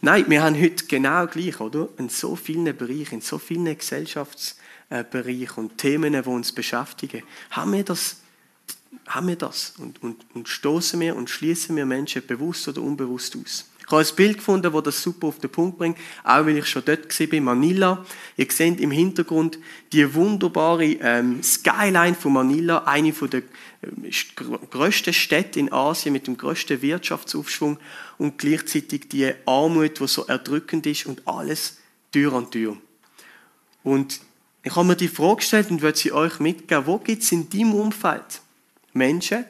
Nein, 0.00 0.24
wir 0.28 0.42
haben 0.42 0.60
heute 0.60 0.84
genau 0.86 1.26
gleich, 1.26 1.60
oder? 1.60 1.88
In 1.96 2.08
so 2.08 2.36
vielen 2.36 2.76
Bereichen, 2.76 3.16
in 3.16 3.20
so 3.20 3.38
vielen 3.38 3.76
Gesellschaftsbereichen 3.76 5.64
und 5.64 5.78
Themen, 5.78 6.12
die 6.12 6.28
uns 6.28 6.52
beschäftigen, 6.52 7.22
haben 7.50 7.72
wir 7.72 7.84
das, 7.84 8.21
haben 9.06 9.28
wir 9.28 9.36
das 9.36 9.74
und, 9.78 10.02
und, 10.02 10.24
und 10.34 10.48
stoßen 10.48 10.98
wir 11.00 11.16
und 11.16 11.30
schließen 11.30 11.76
wir 11.76 11.86
Menschen 11.86 12.26
bewusst 12.26 12.68
oder 12.68 12.82
unbewusst 12.82 13.36
aus. 13.36 13.68
Ich 13.84 13.90
habe 13.90 14.08
ein 14.08 14.16
Bild 14.16 14.36
gefunden, 14.38 14.72
das 14.72 14.82
das 14.84 15.02
super 15.02 15.26
auf 15.26 15.38
den 15.38 15.50
Punkt 15.50 15.76
bringt, 15.76 15.98
auch 16.22 16.46
weil 16.46 16.56
ich 16.56 16.66
schon 16.66 16.84
dort 16.84 17.20
war, 17.20 17.40
Manila. 17.40 18.06
Ihr 18.36 18.46
seht 18.48 18.80
im 18.80 18.92
Hintergrund 18.92 19.58
die 19.92 20.14
wunderbare 20.14 20.84
ähm, 20.84 21.42
Skyline 21.42 22.14
von 22.14 22.32
Manila, 22.32 22.84
eine 22.84 23.12
der 23.12 23.42
äh, 23.82 24.10
grössten 24.70 25.12
Städte 25.12 25.58
in 25.58 25.72
Asien 25.72 26.12
mit 26.12 26.28
dem 26.28 26.36
grössten 26.36 26.80
Wirtschaftsaufschwung 26.80 27.78
und 28.18 28.38
gleichzeitig 28.38 29.08
die 29.08 29.32
Armut, 29.46 29.98
die 29.98 30.06
so 30.06 30.26
erdrückend 30.26 30.86
ist 30.86 31.06
und 31.06 31.26
alles 31.26 31.78
Tür 32.12 32.34
an 32.34 32.50
Tür. 32.50 32.76
Und 33.82 34.20
ich 34.62 34.76
habe 34.76 34.86
mir 34.86 34.96
die 34.96 35.08
Frage 35.08 35.36
gestellt 35.36 35.70
und 35.70 35.82
würde 35.82 35.98
sie 35.98 36.12
euch 36.12 36.38
mitgeben, 36.38 36.86
wo 36.86 36.98
gibt 36.98 37.24
es 37.24 37.32
in 37.32 37.50
deinem 37.50 37.74
Umfeld 37.74 38.42
Menschen 38.92 39.44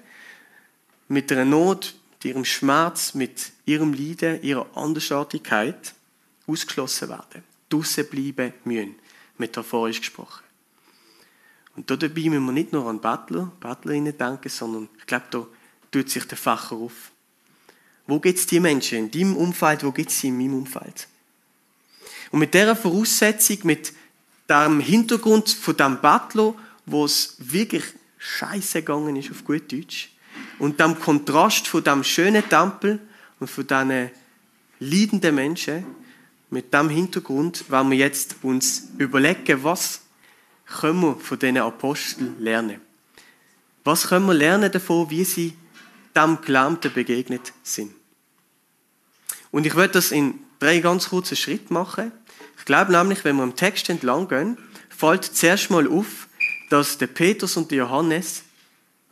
mit 1.09 1.31
einer 1.33 1.45
Not, 1.45 1.95
mit 2.13 2.25
ihrem 2.25 2.45
Schmerz, 2.45 3.15
mit 3.15 3.53
ihrem 3.67 3.93
Leiden, 3.93 4.43
ihrer 4.43 4.67
Andersartigkeit 4.77 5.95
ausgeschlossen 6.47 7.09
werden, 7.09 7.43
draussen 7.69 8.07
bleiben 8.07 8.53
müssen, 8.65 8.95
metaphorisch 9.39 10.01
gesprochen. 10.01 10.43
Und 11.75 11.91
dabei 11.91 12.09
müssen 12.09 12.45
wir 12.45 12.53
nicht 12.53 12.73
nur 12.73 12.87
an 12.89 13.01
Bettler, 13.01 13.51
Bettlerinnen 13.61 14.17
denken, 14.17 14.49
sondern 14.49 14.89
ich 14.99 15.07
glaube, 15.07 15.27
da 15.31 15.47
tut 15.91 16.11
sich 16.11 16.27
der 16.27 16.39
Facher 16.39 16.77
auf. 16.77 17.11
Wo 18.07 18.21
gibt 18.21 18.39
es 18.39 18.47
die 18.47 18.61
Menschen 18.61 18.99
in 18.99 19.11
deinem 19.11 19.37
Umfeld, 19.37 19.85
wo 19.85 19.93
gibt 19.93 20.11
es 20.11 20.21
sie 20.21 20.29
in 20.29 20.37
meinem 20.37 20.55
Umfeld? 20.55 21.09
Und 22.31 22.41
mit 22.41 22.53
dieser 22.53 22.77
Voraussetzung, 22.77 23.59
mit 23.65 23.93
dem 24.49 24.81
Hintergrund 24.81 25.51
von 25.51 25.77
dem 25.77 26.01
Bettler, 26.01 26.55
wo 26.85 27.05
es 27.05 27.37
wirklich 27.39 27.85
scheiße 28.23 28.83
gegangen 28.83 29.17
ist 29.17 29.31
auf 29.31 29.45
gut 29.45 29.71
Deutsch, 29.73 30.11
und 30.59 30.79
dem 30.79 30.99
Kontrast 30.99 31.67
von 31.67 31.83
dem 31.83 32.05
schönen 32.05 32.49
Tempel 32.49 33.01
und 33.41 33.51
von 33.51 33.67
diesen 33.67 34.11
leidenden 34.79 35.35
Menschen, 35.35 35.85
mit 36.51 36.73
dem 36.73 36.89
Hintergrund 36.89 37.71
wollen 37.71 37.91
wir 37.91 37.99
jetzt 37.99 38.37
uns 38.43 38.89
überlegen, 38.99 39.65
was 39.65 40.03
können 40.67 41.01
wir 41.01 41.17
von 41.17 41.39
diesen 41.39 41.59
Aposteln 41.59 42.37
lernen. 42.39 42.81
Was 43.85 44.09
können 44.09 44.27
wir 44.27 44.35
lernen 44.35 44.71
davon, 44.71 45.11
wie 45.11 45.25
sie 45.25 45.55
dem 46.15 46.39
Gelähmten 46.43 46.93
begegnet 46.93 47.53
sind. 47.63 47.93
Und 49.51 49.67
ich 49.67 49.75
werde 49.75 49.95
das 49.95 50.13
in 50.13 50.41
drei 50.59 50.81
ganz 50.81 51.09
kurzen 51.09 51.37
Schritten 51.37 51.75
machen. 51.75 52.13
Ich 52.59 52.65
glaube 52.65 52.93
nämlich, 52.93 53.25
wenn 53.25 53.37
wir 53.37 53.45
im 53.45 53.57
Text 53.57 53.89
entlang 53.89 54.29
gehen, 54.29 54.59
fällt 54.89 55.25
zuerst 55.25 55.71
mal 55.71 55.89
auf, 55.89 56.29
dass 56.73 56.97
der 56.97 57.07
Petrus 57.07 57.59
und 57.59 57.71
der 57.71 57.79
Johannes 57.79 58.45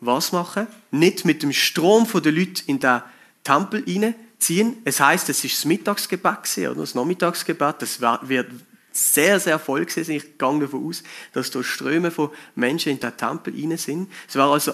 was 0.00 0.32
machen? 0.32 0.66
Nicht 0.90 1.26
mit 1.26 1.42
dem 1.42 1.52
Strom 1.52 2.08
der 2.10 2.32
Leute 2.32 2.62
in 2.66 2.80
den 2.80 3.02
Tempel 3.44 3.84
hineinziehen. 3.84 4.78
Es 4.86 4.98
heißt, 4.98 5.28
es 5.28 5.44
ist 5.44 5.58
das 5.58 5.64
Mittagsgebet 5.66 6.56
oder 6.70 6.80
das 6.80 6.94
Nachmittagsgebet. 6.94 7.76
Das 7.80 8.00
wird 8.00 8.50
sehr, 8.92 9.38
sehr 9.38 9.58
voll 9.58 9.84
gewesen. 9.84 10.12
Ich 10.12 10.38
gehe 10.38 10.58
davon 10.58 10.88
aus, 10.88 11.02
dass 11.34 11.50
da 11.50 11.62
Ströme 11.62 12.10
von 12.10 12.30
Menschen 12.54 12.92
in 12.92 13.00
den 13.00 13.14
Tempel 13.14 13.52
hinein 13.52 13.76
sind. 13.76 14.10
Es 14.26 14.36
war 14.36 14.50
also 14.50 14.72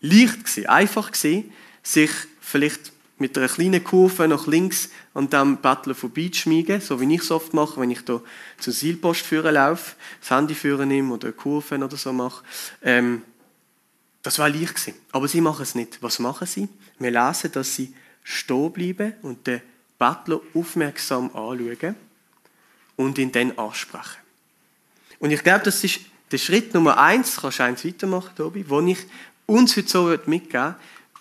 leicht 0.00 0.44
gewesen, 0.44 0.66
einfach 0.66 1.10
gewesen, 1.10 1.52
sich 1.82 2.10
vielleicht 2.40 2.92
mit 3.18 3.36
einer 3.36 3.48
kleinen 3.48 3.82
Kurve 3.82 4.28
nach 4.28 4.46
links 4.46 4.90
an 5.14 5.28
dem 5.28 5.58
Bettler 5.58 5.94
vorbeizuschmiegen, 5.94 6.80
so 6.80 7.00
wie 7.00 7.14
ich 7.14 7.22
es 7.22 7.30
oft 7.30 7.52
mache, 7.54 7.80
wenn 7.80 7.90
ich 7.90 8.04
da 8.04 8.20
zur 8.58 8.72
Zielpost 8.72 9.22
führen 9.22 9.54
laufe, 9.54 9.96
das 10.20 10.30
Handy 10.30 10.54
führen 10.54 10.88
nehme 10.88 11.14
oder 11.14 11.32
Kurven 11.32 11.82
oder 11.82 11.96
so 11.96 12.12
mache. 12.12 12.44
Ähm, 12.82 13.22
das 14.22 14.38
war 14.38 14.48
leicht 14.48 14.74
gewesen. 14.74 14.98
Aber 15.12 15.28
sie 15.28 15.40
machen 15.40 15.62
es 15.62 15.74
nicht. 15.74 16.02
Was 16.02 16.18
machen 16.18 16.46
sie? 16.46 16.68
Wir 16.98 17.10
lesen, 17.10 17.52
dass 17.52 17.74
sie 17.74 17.94
stehen 18.22 18.72
bleiben 18.72 19.14
und 19.22 19.46
den 19.46 19.62
Bettler 19.98 20.40
aufmerksam 20.54 21.26
anschauen 21.34 21.96
und 22.96 23.18
ihn 23.18 23.32
dann 23.32 23.56
ansprechen. 23.58 24.18
Und 25.18 25.30
ich 25.30 25.42
glaube, 25.42 25.64
das 25.64 25.82
ist 25.82 26.00
der 26.30 26.38
Schritt 26.38 26.74
Nummer 26.74 26.98
eins, 26.98 27.38
kannst 27.40 27.58
du 27.58 27.64
eins 27.64 27.84
weitermachen, 27.84 28.36
Tobi, 28.36 28.68
wo 28.68 28.80
ich 28.80 28.98
uns 29.46 29.76
heute 29.76 29.88
so 29.88 30.16
mitgeben 30.26 30.74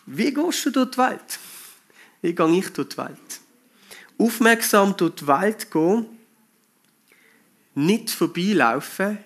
Wie 0.05 0.33
gehst 0.33 0.65
du 0.65 0.71
durch 0.71 0.91
die 0.91 0.97
Welt? 0.97 1.39
Wie 2.21 2.33
gehe 2.33 2.57
ich 2.57 2.69
durch 2.73 2.89
die 2.89 2.97
Welt? 2.97 3.39
Aufmerksam 4.17 4.97
durch 4.97 5.15
die 5.15 5.27
Welt 5.27 5.69
gehen, 5.71 6.05
nicht 7.75 8.09
vorbeilaufen, 8.09 9.19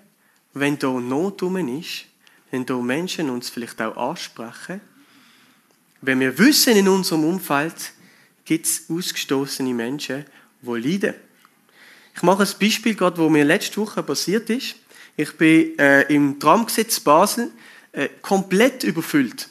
wenn 0.53 0.77
da 0.77 0.89
Not 0.89 1.41
ist, 1.41 2.05
wenn 2.51 2.65
da 2.65 2.75
Menschen 2.75 3.29
uns 3.29 3.49
vielleicht 3.49 3.81
auch 3.81 4.09
ansprechen. 4.09 4.81
Wenn 6.01 6.19
wir 6.19 6.37
wissen, 6.37 6.75
in 6.75 6.89
unserem 6.89 7.23
Umfeld 7.23 7.93
gibt 8.43 8.65
es 8.65 8.89
ausgestoßene 8.89 9.73
Menschen, 9.73 10.25
die 10.61 10.69
leiden. 10.69 11.13
Ich 12.13 12.23
mache 12.23 12.43
ein 12.43 12.59
Beispiel, 12.59 12.95
gerade 12.95 13.17
wo 13.17 13.29
mir 13.29 13.45
letzte 13.45 13.77
Woche 13.77 14.03
passiert 14.03 14.49
ist. 14.49 14.75
Ich 15.15 15.37
bin 15.37 15.77
äh, 15.79 16.01
im 16.13 16.39
Tramgesetz 16.39 16.99
Basel 16.99 17.51
äh, 17.93 18.09
komplett 18.21 18.83
überfüllt. 18.83 19.47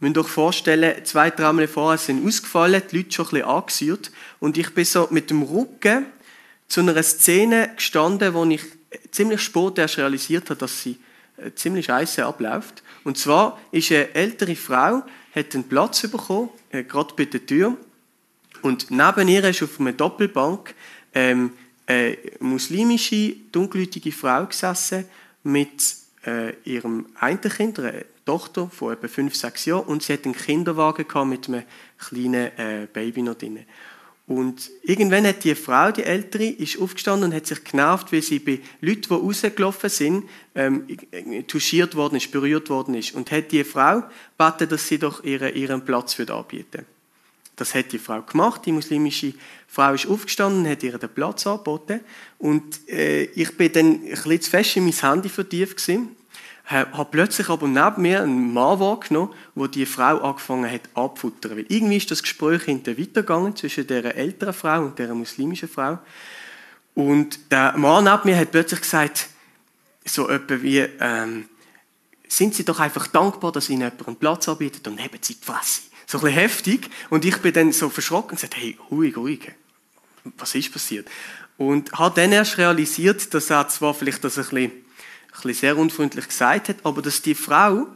Müssen 0.00 0.18
euch 0.18 0.28
vorstellen, 0.28 1.04
zwei 1.04 1.28
Tramle 1.30 1.68
vorher 1.68 1.98
sind 1.98 2.26
ausgefallen, 2.26 2.82
die 2.90 2.96
Leute 2.96 3.12
schon 3.12 3.26
ein 3.26 3.30
bisschen 3.30 3.48
angesäuert 3.48 4.10
und 4.40 4.56
ich 4.56 4.72
bin 4.72 4.84
so 4.86 5.08
mit 5.10 5.28
dem 5.28 5.42
Rücken 5.42 6.06
zu 6.68 6.80
einer 6.80 7.02
Szene 7.02 7.70
gestanden, 7.76 8.32
wo 8.32 8.44
ich 8.46 8.62
ziemlich 9.10 9.42
spät 9.42 9.76
erst 9.76 9.98
realisiert 9.98 10.48
habe, 10.48 10.58
dass 10.58 10.82
sie 10.82 10.98
äh, 11.36 11.52
ziemlich 11.54 11.86
scheiße 11.86 12.24
abläuft. 12.24 12.82
Und 13.04 13.18
zwar 13.18 13.60
ist 13.72 13.92
eine 13.92 14.14
ältere 14.14 14.56
Frau, 14.56 15.02
hat 15.34 15.54
einen 15.54 15.68
Platz 15.68 16.02
bekommen, 16.02 16.48
äh, 16.70 16.82
gerade 16.84 17.14
bei 17.14 17.26
der 17.26 17.44
Tür. 17.44 17.76
Und 18.62 18.90
neben 18.90 19.28
ihr 19.28 19.44
ist 19.44 19.62
auf 19.62 19.80
einer 19.80 19.92
Doppelbank 19.92 20.74
ähm, 21.14 21.52
eine 21.86 22.16
muslimische, 22.38 23.34
dunkelhäutige 23.52 24.12
Frau 24.12 24.46
gesessen 24.46 25.04
mit 25.42 25.96
äh, 26.24 26.54
ihrem 26.64 27.06
einen 27.18 27.40
Kind, 27.40 27.80
Tochter 28.30 28.70
von 28.70 28.92
etwa 28.92 29.08
fünf, 29.08 29.34
sechs 29.34 29.64
Jahren, 29.64 29.86
und 29.86 30.04
sie 30.04 30.12
hat 30.12 30.24
einen 30.24 30.36
Kinderwagen 30.36 31.08
gehabt 31.08 31.28
mit 31.28 31.48
einem 31.48 31.64
kleinen 31.98 32.56
äh, 32.56 32.86
Baby 32.92 33.22
noch 33.22 33.34
drin. 33.34 33.58
Und 34.28 34.70
irgendwann 34.84 35.26
hat 35.26 35.42
die 35.42 35.56
Frau, 35.56 35.90
die 35.90 36.04
Ältere, 36.04 36.44
ist 36.44 36.80
aufgestanden 36.80 37.28
und 37.28 37.34
hat 37.34 37.48
sich 37.48 37.64
genervt, 37.64 38.12
weil 38.12 38.22
sie 38.22 38.38
bei 38.38 38.60
Leuten, 38.80 39.02
die 39.02 39.14
rausgelaufen 39.14 39.90
sind, 39.90 40.28
ähm, 40.54 40.86
touchiert 41.48 41.96
worden 41.96 42.14
ist, 42.14 42.30
berührt 42.30 42.70
worden 42.70 42.94
ist. 42.94 43.12
Und 43.12 43.32
hat 43.32 43.50
die 43.50 43.64
Frau 43.64 44.04
gebeten, 44.38 44.68
dass 44.68 44.86
sie 44.86 44.98
doch 44.98 45.24
ihren, 45.24 45.52
ihren 45.56 45.84
Platz 45.84 46.14
für 46.14 46.32
anbieten 46.32 46.86
Das 47.56 47.74
hat 47.74 47.90
die 47.90 47.98
Frau 47.98 48.22
gemacht. 48.22 48.64
Die 48.66 48.70
muslimische 48.70 49.34
Frau 49.66 49.92
ist 49.94 50.06
aufgestanden 50.06 50.60
und 50.60 50.70
hat 50.70 50.84
ihr 50.84 50.96
den 50.96 51.10
Platz 51.10 51.44
angeboten. 51.48 51.98
Und 52.38 52.88
äh, 52.88 53.24
ich 53.24 53.56
bin 53.56 53.72
dann 53.72 53.86
ein 53.86 54.10
bisschen 54.10 54.40
zu 54.42 54.50
fest 54.50 54.76
in 54.76 54.84
mein 54.84 54.92
Handy 54.92 55.28
vertieft 55.28 55.80
habe 56.70 57.10
plötzlich 57.10 57.48
aber 57.48 57.66
neben 57.66 58.02
mir 58.02 58.22
einen 58.22 58.52
Mann 58.52 58.78
wahrgenommen, 58.78 59.34
wo 59.54 59.66
die 59.66 59.86
Frau 59.86 60.18
angefangen 60.18 60.70
hat 60.70 60.82
abzufuttern. 60.94 61.56
Weil 61.56 61.66
irgendwie 61.68 61.96
ist 61.96 62.10
das 62.10 62.22
Gespräch 62.22 62.62
hinter 62.62 62.96
weitergegangen 62.96 63.56
zwischen 63.56 63.86
der 63.86 64.16
älteren 64.16 64.54
Frau 64.54 64.82
und 64.82 64.98
der 64.98 65.12
muslimischen 65.14 65.68
Frau. 65.68 65.98
Und 66.94 67.50
der 67.50 67.76
Mann 67.76 68.04
neben 68.04 68.20
mir 68.24 68.38
hat 68.38 68.52
plötzlich 68.52 68.82
gesagt, 68.82 69.28
so 70.04 70.28
etwa 70.28 70.62
wie, 70.62 70.78
ähm, 71.00 71.48
sind 72.28 72.54
Sie 72.54 72.64
doch 72.64 72.78
einfach 72.78 73.08
dankbar, 73.08 73.50
dass 73.52 73.68
Ihnen 73.68 73.82
jemand 73.82 74.06
einen 74.06 74.16
Platz 74.16 74.48
anbietet 74.48 74.86
und 74.86 75.00
haben 75.00 75.18
Sie 75.20 75.34
die 75.34 75.44
Fresse. 75.44 75.82
So 76.06 76.18
ein 76.18 76.24
bisschen 76.24 76.38
heftig. 76.38 76.90
Und 77.10 77.24
ich 77.24 77.36
bin 77.38 77.52
dann 77.52 77.72
so 77.72 77.88
verschrocken 77.88 78.32
und 78.32 78.40
sagte, 78.40 78.58
hey, 78.58 78.78
ruhig, 78.90 79.16
ruhig. 79.16 79.52
Was 80.36 80.54
ist 80.54 80.72
passiert? 80.72 81.08
Und 81.56 81.92
habe 81.92 82.20
dann 82.20 82.32
erst 82.32 82.58
realisiert, 82.58 83.34
dass 83.34 83.50
er 83.50 83.68
zwar 83.68 83.94
vielleicht 83.94 84.22
das 84.22 84.38
ein 84.38 84.44
bisschen 84.44 84.72
bisschen 85.32 85.54
sehr 85.54 85.76
unfreundlich 85.76 86.28
gesagt 86.28 86.68
hat, 86.68 86.76
aber 86.84 87.02
dass 87.02 87.22
die 87.22 87.34
Frau 87.34 87.86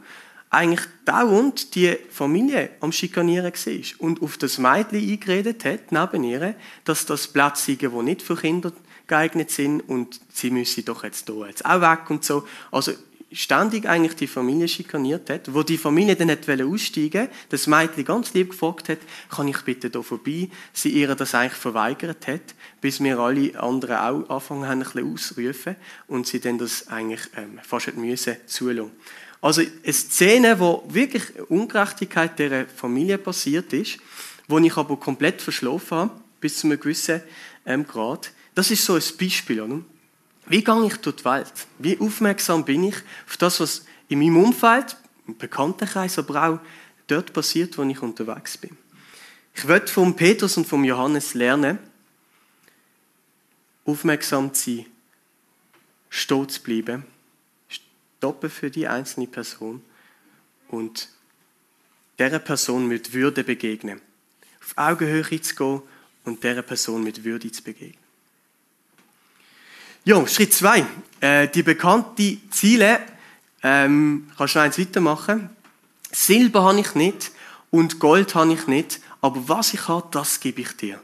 eigentlich 0.49 0.85
dauernd 1.03 1.75
die 1.75 1.97
Familie 2.09 2.69
am 2.79 2.91
Schikanieren 2.91 3.51
war 3.51 3.83
und 3.99 4.21
auf 4.21 4.37
das 4.37 4.57
Mädchen 4.57 5.11
eingeredet 5.11 5.65
hat, 5.65 5.91
neben 5.91 6.23
ihr, 6.23 6.55
dass 6.85 7.05
das 7.05 7.27
Plätze 7.27 7.63
sind, 7.65 7.81
die 7.81 8.03
nicht 8.03 8.21
für 8.21 8.35
Kinder 8.35 8.71
geeignet 9.07 9.51
sind 9.51 9.81
und 9.81 10.19
sie 10.33 10.51
müsse 10.51 10.83
doch 10.83 11.03
jetzt 11.03 11.27
hier 11.27 11.47
jetzt 11.47 11.65
auch 11.65 11.81
weg 11.81 12.09
und 12.09 12.23
so. 12.23 12.47
Also 12.71 12.93
ständig 13.35 13.85
eigentlich 13.85 14.15
die 14.15 14.27
Familie 14.27 14.67
schikaniert 14.67 15.29
hat, 15.29 15.53
wo 15.53 15.61
die 15.61 15.77
Familie 15.77 16.15
dann 16.15 16.27
nicht 16.27 16.49
aussteigen 16.49 17.27
das 17.49 17.67
Mädchen 17.67 18.05
ganz 18.05 18.33
lieb 18.33 18.51
gefragt 18.51 18.87
hat, 18.87 18.99
kann 19.29 19.47
ich 19.47 19.61
bitte 19.61 19.89
hier 19.91 20.03
vorbei, 20.03 20.49
sie 20.71 20.89
ihr 20.89 21.13
das 21.15 21.35
eigentlich 21.35 21.53
verweigert 21.53 22.27
hat, 22.27 22.55
bis 22.79 23.03
wir 23.03 23.19
alle 23.19 23.59
anderen 23.59 23.97
auch 23.97 24.29
anfangen 24.29 24.67
haben, 24.67 24.81
ein 24.81 24.85
bisschen 24.85 25.13
auszurufen 25.13 25.75
und 26.07 26.25
sie 26.25 26.39
dann 26.39 26.57
das 26.57 26.87
eigentlich 26.87 27.21
ähm, 27.35 27.59
fast 27.61 27.87
nicht 27.87 27.97
müssen 27.97 28.37
zulassen. 28.47 28.91
Also 29.41 29.61
eine 29.61 29.93
Szene, 29.93 30.59
wo 30.59 30.83
wirklich 30.87 31.23
Ungerechtigkeit 31.49 32.39
der 32.39 32.67
Familie 32.67 33.17
passiert 33.17 33.73
ist, 33.73 33.97
wo 34.47 34.57
ich 34.59 34.77
aber 34.77 34.97
komplett 34.97 35.41
verschlafen 35.41 35.97
habe, 35.97 36.11
bis 36.39 36.59
zu 36.59 36.67
einem 36.67 36.79
gewissen 36.79 37.21
ähm, 37.65 37.85
Grad. 37.85 38.31
Das 38.55 38.71
ist 38.71 38.85
so 38.85 38.93
ein 38.93 39.03
Beispiel. 39.19 39.61
Oder? 39.61 39.81
Wie 40.47 40.63
gehe 40.63 40.85
ich 40.85 40.97
durch 40.97 41.15
die 41.17 41.25
Welt? 41.25 41.53
Wie 41.79 41.99
aufmerksam 41.99 42.63
bin 42.65 42.85
ich 42.85 42.95
auf 43.27 43.37
das, 43.37 43.59
was 43.59 43.85
in 44.09 44.19
meinem 44.19 44.37
Umfeld, 44.37 44.95
im 45.27 45.37
Bekanntenkreis, 45.37 46.19
aber 46.19 46.47
auch 46.47 46.59
dort 47.07 47.33
passiert, 47.33 47.77
wo 47.77 47.83
ich 47.83 48.01
unterwegs 48.01 48.57
bin? 48.57 48.77
Ich 49.55 49.63
möchte 49.63 49.91
vom 49.91 50.15
Petrus 50.15 50.57
und 50.57 50.67
vom 50.67 50.83
Johannes 50.83 51.33
lernen, 51.33 51.79
aufmerksam 53.85 54.53
zu 54.53 54.75
sein, 54.75 54.85
stolz 56.09 56.55
zu 56.55 56.61
bleiben, 56.61 57.05
stoppen 57.67 58.49
für 58.49 58.69
die 58.69 58.87
einzelne 58.87 59.27
Person 59.27 59.81
und 60.67 61.09
dieser 62.19 62.39
Person 62.39 62.87
mit 62.87 63.13
Würde 63.13 63.43
begegnen. 63.43 64.01
Auf 64.61 64.73
Augenhöhe 64.75 65.41
zu 65.41 65.55
gehen 65.55 65.81
und 66.23 66.43
dieser 66.43 66.61
Person 66.61 67.03
mit 67.03 67.23
Würde 67.23 67.51
zu 67.51 67.63
begegnen. 67.63 68.04
Ja, 70.07 70.27
Schritt 70.27 70.53
zwei. 70.53 70.85
Äh, 71.19 71.47
die 71.47 71.63
bekannten 71.63 72.39
Ziele, 72.51 72.99
ähm, 73.63 74.29
kannst 74.37 74.53
du 74.53 74.59
noch 74.59 74.65
eins 74.65 74.77
weitermachen. 74.77 75.49
Silber 76.11 76.61
habe 76.61 76.79
ich 76.79 76.93
nicht 76.93 77.31
und 77.71 77.99
Gold 77.99 78.35
habe 78.35 78.53
ich 78.53 78.67
nicht, 78.67 78.99
aber 79.19 79.49
was 79.49 79.73
ich 79.73 79.87
habe, 79.87 80.07
das 80.11 80.39
gebe 80.39 80.61
ich 80.61 80.77
dir. 80.77 81.01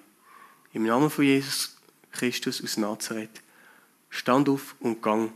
Im 0.73 0.83
Namen 0.83 1.09
von 1.09 1.25
Jesus 1.25 1.75
Christus 2.11 2.63
aus 2.63 2.77
Nazareth. 2.77 3.41
Stand 4.11 4.47
auf 4.47 4.75
und 4.79 5.01
gang 5.01 5.31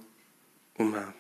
umher. 0.78 1.12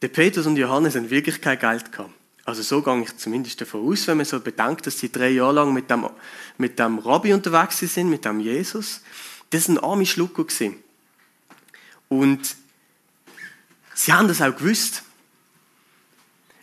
Der 0.00 0.08
Petrus 0.08 0.46
und 0.46 0.56
Johannes 0.56 0.96
haben 0.96 1.10
wirklich 1.10 1.38
kein 1.42 1.58
Geld 1.58 1.92
gehabt. 1.92 2.14
Also 2.46 2.62
so 2.62 2.80
gehe 2.80 3.02
ich 3.02 3.14
zumindest 3.18 3.60
davon 3.60 3.86
aus, 3.86 4.06
wenn 4.06 4.16
man 4.16 4.24
so 4.24 4.40
bedenkt, 4.40 4.86
dass 4.86 4.98
sie 4.98 5.12
drei 5.12 5.28
Jahre 5.28 5.52
lang 5.52 5.74
mit 5.74 5.90
dem, 5.90 6.08
mit 6.56 6.78
dem 6.78 6.98
Rabbi 6.98 7.34
unterwegs 7.34 7.80
sind, 7.80 8.08
mit 8.08 8.24
dem 8.24 8.40
Jesus. 8.40 9.02
Das 9.50 9.68
war 9.68 9.74
ein 9.74 9.78
arme 9.78 10.06
Schlucker. 10.06 10.46
Und 12.08 12.56
sie 13.94 14.12
haben 14.12 14.28
das 14.28 14.40
auch 14.40 14.54
gewusst. 14.56 15.02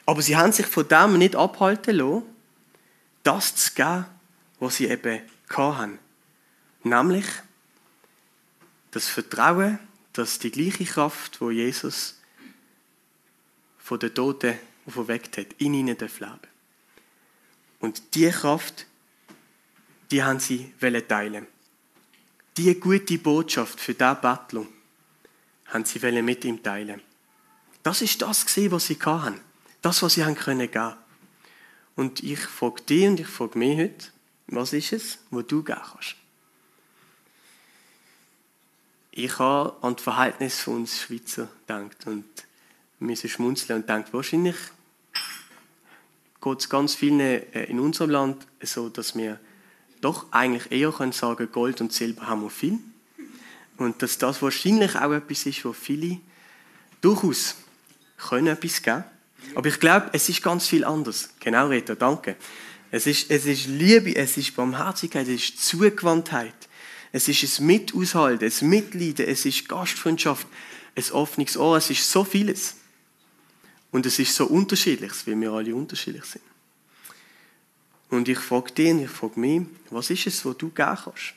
Aber 0.06 0.22
sie 0.22 0.38
haben 0.38 0.54
sich 0.54 0.66
von 0.66 0.88
dem 0.88 1.18
nicht 1.18 1.36
abhalten 1.36 1.98
lassen, 1.98 2.24
das 3.24 3.56
zu 3.56 3.74
geben, 3.74 4.06
was 4.60 4.78
sie 4.78 4.88
eben 4.88 5.22
hatten. 5.50 6.00
Nämlich 6.84 7.26
das 8.92 9.10
Vertrauen, 9.10 9.80
dass 10.14 10.40
die 10.40 10.52
gleiche 10.52 10.86
Kraft, 10.86 11.42
wo 11.42 11.52
Jesus 11.52 12.20
von 13.78 14.00
den 14.00 14.14
Toten 14.16 14.58
auferweckt 14.86 15.38
hat, 15.38 15.48
in 15.58 15.74
ihnen 15.74 15.98
leben 15.98 16.14
darf. 16.20 16.40
Und 17.80 18.16
diese 18.16 18.32
Kraft, 18.32 18.86
die 20.10 20.24
haben 20.24 20.40
sie 20.40 20.74
teilen 20.80 21.48
diese 22.58 22.76
gute 22.76 23.18
Botschaft 23.20 23.80
für 23.80 23.94
diesen 23.94 24.22
Bettler 24.22 24.66
haben 25.68 25.86
sie 25.86 26.22
mit 26.22 26.44
ihm 26.44 26.62
teilen. 26.64 27.02
Das 27.84 28.02
ist 28.02 28.22
das 28.22 28.46
was 28.72 28.88
sie 28.88 28.98
hatten. 29.00 29.40
Das, 29.82 30.02
was 30.02 30.16
sie 30.16 30.26
haben 30.26 30.36
können. 30.36 30.70
Und 31.96 32.24
ich 32.24 32.40
frage 32.40 32.82
dich 32.82 33.08
und 33.08 33.20
ich 33.20 33.28
frage 33.28 33.58
mich 33.58 33.78
heute, 33.78 34.06
was 34.48 34.74
ist 34.74 34.94
es, 34.94 35.20
wo 35.30 35.42
du 35.42 35.64
geben 35.64 35.80
kannst? 35.80 36.16
Ich 39.12 39.40
habe 39.40 39.76
an 39.82 39.96
das 39.96 40.04
Verhältnis 40.04 40.60
von 40.60 40.76
uns 40.76 41.02
Schweizer 41.02 41.50
gedacht 41.66 42.06
und 42.06 42.26
müssen 43.00 43.30
schmunzeln 43.30 43.82
und 43.82 43.90
denkt, 43.90 44.14
wahrscheinlich 44.14 44.56
geht 46.42 46.60
es 46.60 46.70
ganz 46.70 46.96
vielen 46.96 47.20
äh, 47.20 47.64
in 47.66 47.80
unserem 47.80 48.12
Land 48.12 48.48
so, 48.62 48.90
dass 48.90 49.16
wir 49.16 49.40
doch 50.02 50.26
eigentlich 50.32 50.72
eher 50.72 50.92
können 50.92 51.12
sagen, 51.12 51.50
Gold 51.52 51.82
und 51.82 51.94
Silber 51.94 52.28
haben 52.28 52.44
wir 52.44 52.50
viel. 52.50 52.80
Und 53.78 54.02
dass 54.02 54.18
das 54.18 54.42
wahrscheinlich 54.42 54.96
auch 54.96 55.12
etwas 55.12 55.46
ist, 55.46 55.64
wo 55.66 55.74
viele 55.74 56.20
durchaus 57.02 57.56
können 58.18 58.48
etwas 58.48 58.82
geben. 58.82 59.04
Aber 59.56 59.70
ich 59.70 59.80
glaube, 59.80 60.10
es 60.14 60.30
ist 60.30 60.42
ganz 60.42 60.68
viel 60.68 60.84
anders. 60.84 61.30
Genau, 61.40 61.68
Rita, 61.68 61.96
danke. 61.96 62.36
Es 62.92 63.06
ist, 63.06 63.30
es 63.30 63.46
ist 63.46 63.68
Liebe, 63.68 64.16
es 64.16 64.38
ist 64.38 64.56
Barmherzigkeit, 64.56 65.28
es 65.28 65.44
ist 65.44 65.66
Zugewandtheit. 65.66 66.54
Es 67.12 67.28
ist 67.28 67.60
ein 67.60 67.66
Mitaushalten, 67.66 68.52
ein 68.52 68.70
Mitleiden, 68.70 69.28
es 69.28 69.46
ist 69.46 69.68
Gastfreundschaft, 69.68 70.48
ein 70.96 71.12
offenes 71.12 71.58
Ohr, 71.58 71.78
es 71.78 71.90
ist 71.90 72.10
so 72.10 72.24
vieles. 72.24 72.76
Und 73.92 74.06
es 74.06 74.20
ist 74.20 74.36
so 74.36 74.46
unterschiedlich, 74.46 75.12
weil 75.26 75.40
wir 75.40 75.52
alle 75.52 75.76
unterschiedlich 75.76 76.26
sind. 76.26 76.44
Und 78.10 78.28
ich 78.28 78.40
frage 78.40 78.72
dich 78.72 78.94
ich 78.94 79.10
frage 79.10 79.40
mich, 79.40 79.64
was 79.90 80.10
ist 80.10 80.28
es, 80.28 80.46
was 80.46 80.58
du 80.58 80.70
geben 80.70 80.98
kannst? 81.04 81.34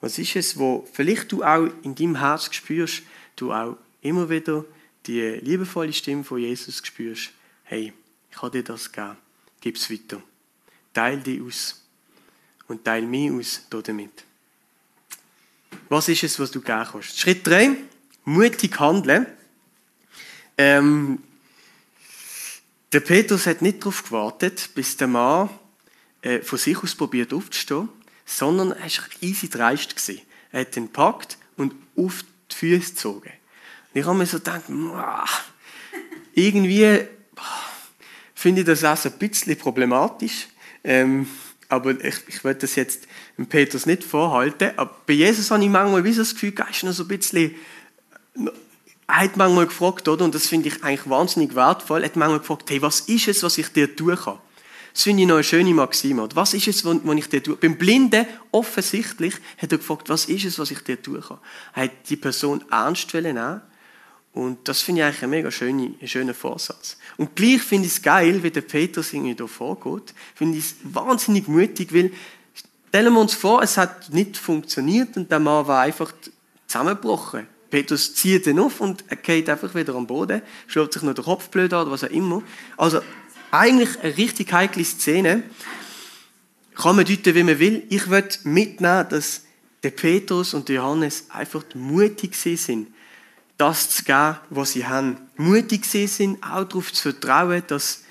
Was 0.00 0.18
ist 0.18 0.36
es, 0.36 0.58
wo 0.58 0.86
vielleicht 0.92 1.32
du 1.32 1.42
auch 1.42 1.68
in 1.82 1.94
deinem 1.94 2.16
Herz 2.16 2.54
spürst, 2.54 3.02
du 3.34 3.52
auch 3.52 3.76
immer 4.02 4.28
wieder 4.28 4.64
die 5.06 5.22
liebevolle 5.42 5.92
Stimme 5.92 6.24
von 6.24 6.38
Jesus 6.38 6.80
spürst, 6.84 7.30
hey, 7.64 7.92
ich 8.30 8.42
habe 8.42 8.50
dir 8.50 8.64
das 8.64 8.90
gegeben, 8.90 9.16
gib 9.60 9.76
es 9.76 9.90
weiter. 9.90 10.22
Teil 10.92 11.20
dich 11.20 11.40
aus 11.40 11.82
und 12.68 12.84
teil 12.84 13.02
mich 13.02 13.30
aus 13.30 13.62
damit. 13.70 14.24
Was 15.88 16.08
ist 16.08 16.24
es, 16.24 16.38
was 16.38 16.50
du 16.50 16.60
geben 16.60 16.86
kannst? 16.90 17.18
Schritt 17.18 17.46
3, 17.46 17.76
mutig 18.24 18.78
handeln. 18.80 19.26
Ähm, 20.58 21.22
der 22.92 23.00
Petrus 23.00 23.46
hat 23.46 23.62
nicht 23.62 23.80
darauf 23.80 24.04
gewartet, 24.04 24.70
bis 24.74 24.96
der 24.96 25.08
Mann 25.08 25.50
äh, 26.26 26.42
von 26.42 26.58
sich 26.58 26.82
aus 26.82 26.96
probiert 26.96 27.32
aufzustehen, 27.32 27.88
sondern 28.24 28.72
er 28.72 28.80
war 28.80 29.04
easy 29.20 29.48
dreist. 29.48 29.94
Gewesen. 29.94 30.22
Er 30.50 30.62
hat 30.62 30.74
den 30.74 30.86
gepackt 30.86 31.38
und 31.56 31.72
auf 31.96 32.24
die 32.50 32.54
Füße 32.56 32.90
gezogen. 32.90 33.30
Und 33.94 34.00
ich 34.00 34.04
habe 34.04 34.18
mir 34.18 34.26
so 34.26 34.38
gedacht, 34.38 34.64
irgendwie 36.34 37.06
finde 38.34 38.60
ich 38.62 38.66
das 38.66 38.82
auch 38.82 39.04
ein 39.04 39.18
bisschen 39.18 39.56
problematisch. 39.56 40.48
Ähm, 40.82 41.28
aber 41.68 41.92
ich, 42.04 42.16
ich 42.26 42.42
will 42.42 42.54
das 42.54 42.74
jetzt 42.74 43.06
dem 43.38 43.46
Petrus 43.46 43.86
nicht 43.86 44.02
vorhalten. 44.02 44.72
Aber 44.76 44.96
bei 45.06 45.12
Jesus 45.12 45.50
habe 45.52 45.62
ich 45.62 45.70
manchmal 45.70 46.02
wie 46.02 46.12
so 46.12 46.22
das 46.22 46.34
Gefühl, 46.34 46.54
er 46.56 46.70
ist 46.70 46.82
noch 46.82 46.92
so 46.92 47.04
ein 47.04 47.08
bisschen. 47.08 47.54
Er 49.06 49.16
hat 49.16 49.36
manchmal 49.36 49.66
gefragt, 49.66 50.08
oder? 50.08 50.24
Und 50.24 50.34
das 50.34 50.48
finde 50.48 50.68
ich 50.68 50.82
eigentlich 50.82 51.08
wahnsinnig 51.08 51.54
wertvoll. 51.54 52.02
Er 52.02 52.06
hat 52.06 52.16
manchmal 52.16 52.40
gefragt, 52.40 52.68
hey, 52.70 52.82
was 52.82 53.00
ist 53.02 53.28
es, 53.28 53.44
was 53.44 53.58
ich 53.58 53.68
dir 53.68 53.94
tun 53.94 54.16
kann? 54.16 54.38
Das 54.96 55.02
finde 55.02 55.24
ich 55.24 55.28
noch 55.28 55.34
eine 55.34 55.44
schöne 55.44 55.74
Maxime. 55.74 56.26
Was 56.32 56.54
ist 56.54 56.68
es, 56.68 56.82
was 56.82 56.96
ich 57.16 57.28
dir 57.28 57.42
tue? 57.42 57.56
Beim 57.56 57.76
Blinden, 57.76 58.24
offensichtlich, 58.50 59.34
hat 59.58 59.70
er 59.70 59.76
gefragt, 59.76 60.08
was 60.08 60.24
ist 60.24 60.46
es, 60.46 60.58
was 60.58 60.70
ich 60.70 60.78
dir 60.78 61.02
tun 61.02 61.20
kann? 61.20 61.36
Er 61.74 61.82
hat 61.82 62.08
die 62.08 62.16
Person 62.16 62.64
ernst 62.70 63.12
nehmen 63.12 63.60
und 64.32 64.66
das 64.66 64.80
finde 64.80 65.02
ich 65.02 65.06
eigentlich 65.06 65.22
ein 65.22 65.28
mega 65.28 65.50
schöner, 65.50 65.90
schöner 66.06 66.32
Vorsatz. 66.32 66.96
Und 67.18 67.36
gleich 67.36 67.60
finde 67.60 67.88
ich 67.88 67.92
es 67.92 68.00
geil, 68.00 68.42
wie 68.42 68.50
der 68.50 68.62
Petrus 68.62 69.12
irgendwie 69.12 69.34
da 69.34 69.46
vorgeht. 69.46 70.14
Finde 70.34 70.56
ich 70.56 70.64
es 70.64 70.76
wahnsinnig 70.82 71.46
mutig, 71.46 71.92
weil 71.92 72.10
stellen 72.88 73.12
wir 73.12 73.20
uns 73.20 73.34
vor, 73.34 73.62
es 73.62 73.76
hat 73.76 74.10
nicht 74.14 74.38
funktioniert 74.38 75.14
und 75.18 75.30
der 75.30 75.40
Mann 75.40 75.66
war 75.66 75.82
einfach 75.82 76.14
zusammengebrochen 76.66 77.46
Petrus 77.70 78.14
zieht 78.14 78.46
ihn 78.46 78.58
auf 78.58 78.80
und 78.80 79.04
er 79.08 79.16
geht 79.16 79.48
einfach 79.50 79.74
wieder 79.74 79.94
am 79.94 80.06
Boden, 80.06 80.42
schlägt 80.66 80.92
sich 80.92 81.02
noch 81.02 81.14
den 81.14 81.24
Kopf 81.24 81.48
blöd 81.48 81.72
an 81.72 81.82
oder 81.82 81.90
was 81.90 82.04
auch 82.04 82.10
immer. 82.10 82.42
Also 82.76 83.00
eigentlich 83.58 83.98
eine 84.00 84.16
richtig 84.16 84.52
heikle 84.52 84.84
Szene. 84.84 85.42
Kann 86.74 86.96
man 86.96 87.04
deuten, 87.04 87.34
wie 87.34 87.42
man 87.42 87.58
will. 87.58 87.84
Ich 87.88 88.06
möchte 88.06 88.46
mitnehmen, 88.48 89.06
dass 89.08 89.42
der 89.82 89.90
Petrus 89.90 90.54
und 90.54 90.68
Johannes 90.68 91.26
einfach 91.30 91.64
mutig 91.74 92.34
sind, 92.34 92.88
das 93.56 93.90
zu 93.90 94.04
geben, 94.04 94.36
was 94.50 94.72
sie 94.72 94.86
haben. 94.86 95.16
Mutig 95.36 95.86
sind, 95.86 96.42
auch 96.42 96.64
darauf 96.64 96.92
zu 96.92 97.02
vertrauen, 97.12 97.62
dass 97.66 98.02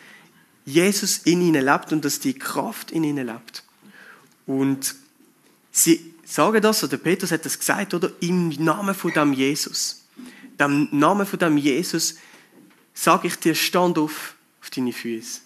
Jesus 0.65 1.19
in 1.19 1.41
ihnen 1.41 1.63
lebt 1.63 1.91
und 1.91 2.03
dass 2.03 2.19
die 2.19 2.33
Kraft 2.33 2.91
in 2.91 3.03
ihnen 3.03 3.27
lebt. 3.27 3.63
Und 4.47 4.95
sie 5.71 6.13
sagen 6.25 6.61
das, 6.61 6.83
oder 6.83 6.97
Petrus 6.97 7.31
hat 7.31 7.45
das 7.45 7.59
gesagt, 7.59 7.93
oder? 7.93 8.11
Im 8.19 8.49
Namen 8.49 8.95
von 8.95 9.11
dem 9.11 9.33
Jesus. 9.33 10.05
Im 10.57 10.87
Namen 10.91 11.27
von 11.27 11.37
dem 11.37 11.57
Jesus 11.57 12.15
sage 12.93 13.27
ich 13.27 13.35
dir, 13.35 13.53
stand 13.53 13.97
auf, 13.99 14.35
auf 14.65 14.71
deine 14.71 14.91
Füße. 14.91 15.41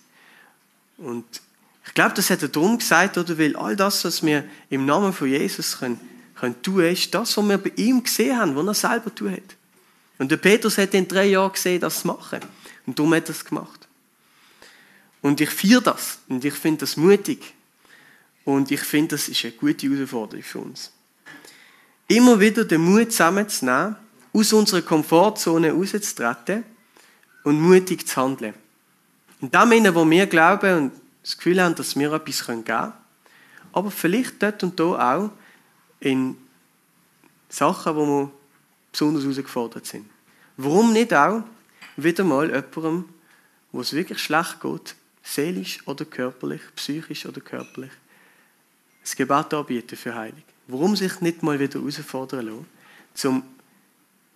Und 0.97 1.25
ich 1.85 1.93
glaube, 1.93 2.13
das 2.15 2.29
hat 2.29 2.41
er 2.41 2.47
darum 2.47 2.77
gesagt, 2.77 3.17
oder? 3.17 3.37
Weil 3.37 3.55
all 3.57 3.75
das, 3.75 4.05
was 4.05 4.23
wir 4.23 4.45
im 4.69 4.85
Namen 4.85 5.11
von 5.11 5.27
Jesus 5.27 5.79
können, 5.79 5.99
können 6.35 6.61
tun, 6.61 6.85
ist 6.85 7.13
das, 7.13 7.35
was 7.35 7.45
wir 7.49 7.57
bei 7.57 7.71
ihm 7.75 8.01
gesehen 8.01 8.37
haben, 8.37 8.55
was 8.55 8.65
er 8.65 8.89
selber 8.89 9.13
tun 9.13 9.31
hat. 9.31 9.55
Und 10.17 10.31
der 10.31 10.37
Petrus 10.37 10.77
hat 10.77 10.93
in 10.93 11.07
drei 11.07 11.27
Jahren 11.27 11.51
gesehen, 11.51 11.81
das 11.81 12.01
zu 12.01 12.07
machen. 12.07 12.39
Und 12.85 12.97
darum 12.97 13.13
hat 13.13 13.27
er 13.27 13.31
es 13.31 13.43
gemacht. 13.43 13.87
Und 15.21 15.41
ich 15.41 15.49
feiere 15.49 15.81
das. 15.81 16.19
Und 16.29 16.45
ich 16.45 16.53
finde 16.53 16.79
das 16.81 16.95
mutig. 16.95 17.53
Und 18.45 18.71
ich 18.71 18.81
finde, 18.81 19.15
das 19.15 19.27
ist 19.27 19.43
eine 19.43 19.53
gute 19.53 19.89
Herausforderung 19.89 20.43
für 20.43 20.59
uns. 20.59 20.91
Immer 22.07 22.39
wieder 22.39 22.63
den 22.63 22.81
Mut 22.81 23.11
zusammenzunehmen, 23.11 23.97
aus 24.31 24.53
unserer 24.53 24.81
Komfortzone 24.81 25.71
rauszutreten 25.71 26.63
und 27.43 27.59
mutig 27.59 28.07
zu 28.07 28.15
handeln. 28.15 28.53
In 29.41 29.51
dem 29.51 29.69
Sinne, 29.69 29.95
wo 29.95 30.09
wir 30.09 30.27
glauben 30.27 30.77
und 30.77 30.91
das 31.23 31.37
Gefühl 31.37 31.61
haben, 31.61 31.75
dass 31.75 31.97
wir 31.97 32.11
etwas 32.11 32.45
geben 32.45 32.65
können, 32.65 32.93
aber 33.71 33.91
vielleicht 33.91 34.41
dort 34.41 34.63
und 34.63 34.79
da 34.79 35.15
auch 35.15 35.29
in 35.99 36.35
Sachen, 37.49 37.95
wo 37.95 38.05
wir 38.05 38.31
besonders 38.91 39.23
herausgefordert 39.23 39.85
sind. 39.85 40.09
Warum 40.57 40.93
nicht 40.93 41.13
auch 41.13 41.43
wieder 41.95 42.23
mal 42.23 42.47
jemandem, 42.47 43.05
wo 43.71 43.81
es 43.81 43.93
wirklich 43.93 44.19
schlecht 44.19 44.61
geht, 44.61 44.95
seelisch 45.23 45.85
oder 45.87 46.05
körperlich, 46.05 46.61
psychisch 46.75 47.25
oder 47.25 47.41
körperlich, 47.41 47.91
das 49.01 49.15
Gebet 49.15 49.53
anbieten 49.53 49.95
für 49.95 50.15
Heilung. 50.15 50.43
Warum 50.67 50.95
sich 50.95 51.21
nicht 51.21 51.43
mal 51.43 51.59
wieder 51.59 51.79
herausfordern 51.79 52.45
lassen, 52.45 53.27
um 53.27 53.43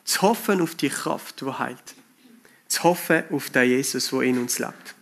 zu 0.04 0.22
hoffen 0.22 0.62
auf 0.62 0.76
die 0.76 0.90
Kraft, 0.90 1.42
die 1.42 1.46
heilt. 1.46 1.96
Zu 2.74 2.84
hoffen 2.86 3.24
auf 3.30 3.52
den 3.52 3.70
Jesus, 3.70 4.10
der 4.10 4.22
in 4.22 4.40
uns 4.40 4.58
lebt. 4.58 4.96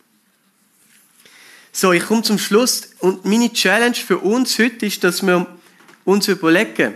So, 1.72 1.94
ich 1.94 2.04
komme 2.04 2.22
zum 2.22 2.38
Schluss 2.38 2.90
und 3.00 3.24
meine 3.24 3.54
Challenge 3.54 3.96
für 3.96 4.18
uns 4.18 4.60
heute 4.60 4.88
ist, 4.88 5.02
dass 5.06 5.26
wir 5.26 5.48
uns 6.04 6.28
überlegen, 6.28 6.96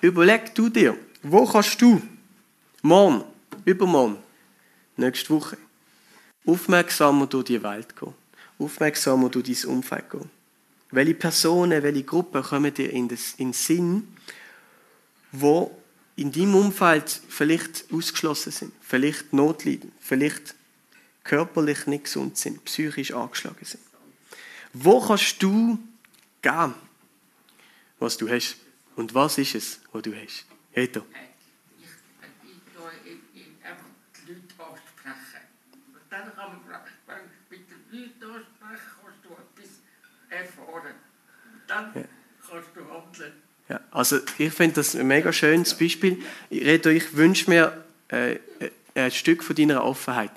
überleg 0.00 0.54
du 0.54 0.70
dir, 0.70 0.96
wo 1.22 1.44
kannst 1.44 1.82
du 1.82 2.00
morgen, 2.80 3.22
übermorgen, 3.66 4.16
nächste 4.96 5.28
Woche 5.28 5.58
aufmerksamer 6.46 7.26
durch 7.26 7.44
die 7.44 7.62
Welt 7.62 7.94
gehen, 7.94 8.14
aufmerksamer 8.58 9.28
durch 9.28 9.60
dein 9.60 9.70
Umfeld 9.70 10.08
gehen. 10.08 10.30
Welche 10.90 11.14
Personen, 11.14 11.82
welche 11.82 12.02
Gruppen 12.02 12.42
kommen 12.42 12.72
dir 12.72 12.90
in 12.90 13.08
den 13.08 13.52
Sinn, 13.52 14.08
wo 15.32 15.76
in 16.16 16.30
deinem 16.30 16.54
Umfeld 16.54 17.20
vielleicht 17.28 17.86
ausgeschlossen 17.92 18.52
sind, 18.52 18.72
vielleicht 18.80 19.32
notleiden, 19.32 19.92
vielleicht 20.00 20.54
körperlich 21.24 21.86
nicht 21.86 22.04
gesund 22.04 22.36
sind, 22.36 22.64
psychisch 22.64 23.12
angeschlagen 23.12 23.64
sind. 23.64 23.82
Wo 24.72 25.00
kannst 25.00 25.42
du 25.42 25.78
geben, 26.42 26.74
was 27.98 28.16
du 28.16 28.28
hast? 28.28 28.56
Und 28.96 29.14
was 29.14 29.38
ist 29.38 29.54
es, 29.54 29.80
was 29.92 30.02
du 30.02 30.14
hast? 30.14 30.44
Heto. 30.72 31.04
Ich, 31.78 31.88
ich, 33.34 33.48
einfach 33.64 33.84
die 34.16 34.32
Leute 34.32 34.54
ansprechen. 34.58 35.46
Dann 36.10 36.34
kann 36.34 36.48
man, 36.52 36.80
wenn 37.06 37.16
du 37.16 37.34
mit 37.50 37.70
den 37.70 38.00
Leuten 38.00 38.24
ansprechen, 38.24 38.90
kannst 39.02 39.24
du 39.24 39.28
etwas 39.30 39.70
erfahren. 40.28 40.94
Ja, 43.68 43.80
also 43.90 44.18
ich 44.38 44.52
finde 44.52 44.76
das 44.76 44.94
ein 44.94 45.06
mega 45.06 45.32
schönes 45.32 45.76
Beispiel. 45.76 46.22
Reto, 46.50 46.90
ich 46.90 47.16
wünsche 47.16 47.48
mir 47.48 47.84
äh, 48.08 48.36
ein 48.94 49.10
Stück 49.10 49.42
von 49.42 49.56
deiner 49.56 49.82
Offenheit. 49.82 50.32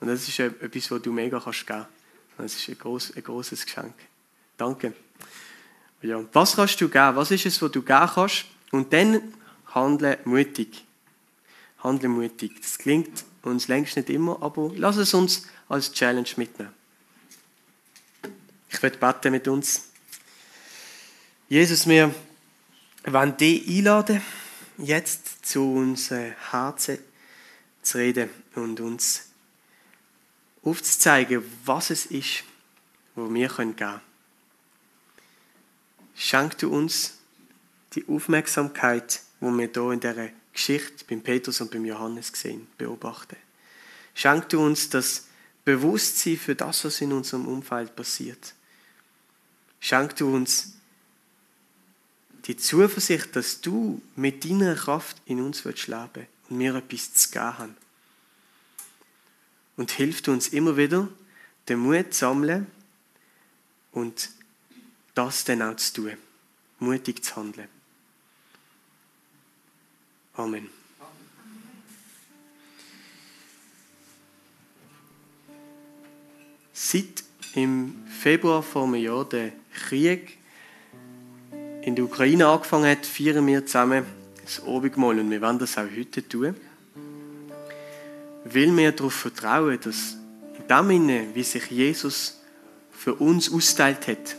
Und 0.00 0.08
das 0.08 0.26
ist 0.26 0.38
etwas, 0.38 0.90
was 0.90 1.02
du 1.02 1.12
mega 1.12 1.40
kannst 1.40 1.66
geben 1.66 1.86
kannst. 2.36 2.54
Das 2.54 2.62
ist 2.62 2.68
ein, 2.68 2.78
groß, 2.78 3.16
ein 3.16 3.22
großes 3.22 3.66
Geschenk. 3.66 3.94
Danke. 4.56 4.94
Ja, 6.02 6.24
was 6.32 6.56
kannst 6.56 6.80
du 6.80 6.88
geben? 6.88 7.16
Was 7.16 7.30
ist 7.30 7.44
es, 7.44 7.60
was 7.60 7.70
du 7.70 7.82
geben 7.82 8.10
kannst? 8.14 8.46
Und 8.70 8.92
dann 8.92 9.34
handle 9.66 10.18
mutig. 10.24 10.84
Handle 11.82 12.08
mutig. 12.08 12.52
Das 12.60 12.78
klingt 12.78 13.24
uns 13.42 13.68
längst 13.68 13.96
nicht 13.96 14.08
immer, 14.10 14.40
aber 14.42 14.70
lass 14.76 14.96
es 14.96 15.12
uns 15.12 15.46
als 15.68 15.92
Challenge 15.92 16.28
mitnehmen. 16.36 16.72
Ich 18.70 18.82
werde 18.82 18.98
beten 18.98 19.32
mit 19.32 19.48
uns. 19.48 19.88
Jesus, 21.48 21.86
wir 21.88 22.14
wollen 23.04 23.36
dich 23.36 23.66
einladen, 23.68 24.22
jetzt 24.78 25.46
zu 25.46 25.74
unseren 25.74 26.34
Herzen 26.50 26.98
zu 27.82 27.98
reden 27.98 28.30
und 28.54 28.80
uns 28.80 29.28
aufzuzeigen, 30.62 31.42
was 31.64 31.90
es 31.90 32.06
ist, 32.06 32.44
wo 33.14 33.32
wir 33.32 33.48
geben 33.48 33.76
können. 33.76 34.00
Schenk 36.14 36.58
du 36.58 36.70
uns 36.70 37.14
die 37.94 38.06
Aufmerksamkeit, 38.06 39.22
wo 39.40 39.50
wir 39.50 39.70
hier 39.72 39.90
in 39.92 40.00
dieser 40.00 40.28
Geschichte 40.52 41.04
beim 41.08 41.22
Petrus 41.22 41.60
und 41.60 41.70
beim 41.70 41.84
Johannes 41.84 42.30
sehen, 42.34 42.66
beobachten. 42.76 43.36
Schenk 44.14 44.48
du 44.50 44.62
uns 44.62 44.90
das 44.90 45.26
Bewusstsein 45.64 46.36
für 46.36 46.54
das, 46.54 46.84
was 46.84 47.00
in 47.00 47.12
unserem 47.12 47.46
Umfeld 47.46 47.96
passiert. 47.96 48.54
Schenk 49.80 50.16
du 50.16 50.34
uns 50.34 50.74
die 52.46 52.56
Zuversicht, 52.56 53.34
dass 53.36 53.60
du 53.60 54.00
mit 54.16 54.44
deiner 54.44 54.74
Kraft 54.74 55.20
in 55.26 55.40
uns 55.40 55.64
leben 55.64 56.10
willst 56.14 56.28
und 56.48 56.58
wir 56.58 56.74
etwas 56.74 57.12
zu 57.14 57.30
geben 57.30 57.58
haben 57.58 57.76
und 59.76 59.90
hilft 59.92 60.28
uns 60.28 60.48
immer 60.48 60.76
wieder, 60.76 61.08
den 61.68 61.78
Mut 61.78 62.12
zu 62.12 62.20
sammeln 62.20 62.66
und 63.92 64.30
das 65.14 65.44
dann 65.44 65.62
auch 65.62 65.76
zu 65.76 65.94
tun. 65.94 66.16
Mutig 66.78 67.24
zu 67.24 67.36
handeln. 67.36 67.68
Amen. 70.34 70.68
Seit 76.72 77.24
im 77.54 78.06
Februar 78.06 78.62
vor 78.62 78.84
einem 78.84 78.94
Jahr 78.96 79.28
der 79.28 79.52
Krieg 79.74 80.39
in 81.82 81.96
der 81.96 82.04
Ukraine 82.04 82.46
angefangen 82.46 82.90
hat, 82.90 83.06
feiern 83.06 83.46
wir 83.46 83.64
zusammen 83.64 84.04
das 84.44 84.62
Abendmahl 84.66 85.18
und 85.18 85.30
wir 85.30 85.40
werden 85.40 85.58
das 85.58 85.78
auch 85.78 85.84
heute 85.96 86.26
tun 86.26 86.54
will 88.44 88.76
wir 88.76 88.92
darauf 88.92 89.14
vertrauen, 89.14 89.78
dass 89.80 90.16
in 90.58 90.66
dem 90.68 90.88
Sinne, 90.88 91.26
wie 91.34 91.42
sich 91.42 91.70
Jesus 91.70 92.40
für 92.90 93.14
uns 93.14 93.52
austeilt 93.52 94.06
hat, 94.08 94.36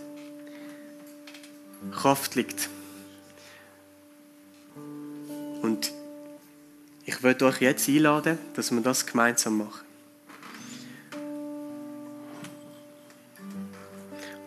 Kraft 1.92 2.36
liegt. 2.36 2.70
Und 5.62 5.92
ich 7.06 7.24
würde 7.24 7.46
euch 7.46 7.62
jetzt 7.62 7.88
einladen, 7.88 8.38
dass 8.54 8.72
wir 8.72 8.82
das 8.82 9.06
gemeinsam 9.06 9.58
machen. 9.58 9.86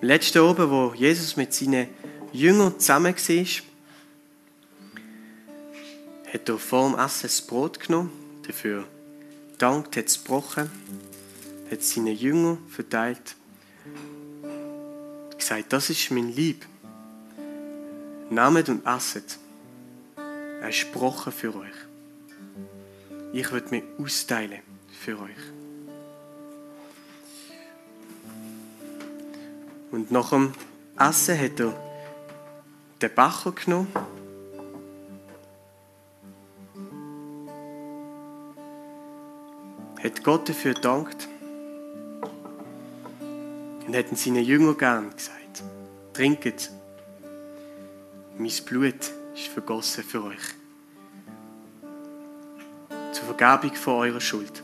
Am 0.00 0.08
letzten 0.08 0.38
Abend, 0.38 0.70
wo 0.70 0.92
Jesus 0.94 1.36
mit 1.36 1.54
seinen 1.54 1.88
Jüngern 2.34 2.80
zusammen 2.80 3.14
war, 3.14 3.46
hat 6.32 6.48
er 6.48 6.58
vor 6.58 6.90
dem 6.90 6.98
Essen 6.98 7.22
das 7.22 7.40
Brot 7.40 7.78
genommen, 7.78 8.10
dafür 8.44 8.84
gedankt, 9.52 9.96
hat 9.96 10.06
es 10.06 10.18
gebrochen, 10.18 10.68
hat 11.70 11.78
es 11.78 11.94
seinen 11.94 12.16
Jüngern 12.16 12.58
verteilt. 12.68 13.36
Gesagt, 15.38 15.72
das 15.72 15.90
ist 15.90 16.10
mein 16.10 16.32
Lieb. 16.32 16.66
Nehmt 18.30 18.68
und 18.68 18.84
esset. 18.84 19.38
Er 20.60 20.70
gebrochen 20.70 21.32
für 21.32 21.54
euch. 21.54 21.76
Ich 23.32 23.52
will 23.52 23.62
mich 23.70 23.84
austeilen 23.96 24.58
für 24.90 25.20
euch. 25.20 25.30
Und 29.92 30.10
nach 30.10 30.30
dem 30.30 30.52
Essen 30.98 31.38
hat 31.38 31.60
er 31.60 31.93
den 33.08 33.14
Becher 33.14 33.52
genommen 33.52 33.88
Gott 40.24 40.48
dafür 40.48 40.72
gedankt 40.72 41.28
und 43.86 43.92
hätten 43.92 44.16
seinen 44.16 44.42
Jüngern 44.42 44.78
gern 44.78 45.10
gesagt, 45.14 45.62
trinket, 46.14 46.70
mein 48.38 48.50
Blut 48.64 49.12
ist 49.34 49.48
vergossen 49.48 50.02
für 50.02 50.24
euch. 50.24 50.54
Zur 53.12 53.24
Vergebung 53.36 53.76
von 53.76 53.94
eurer 53.96 54.20
Schuld. 54.22 54.62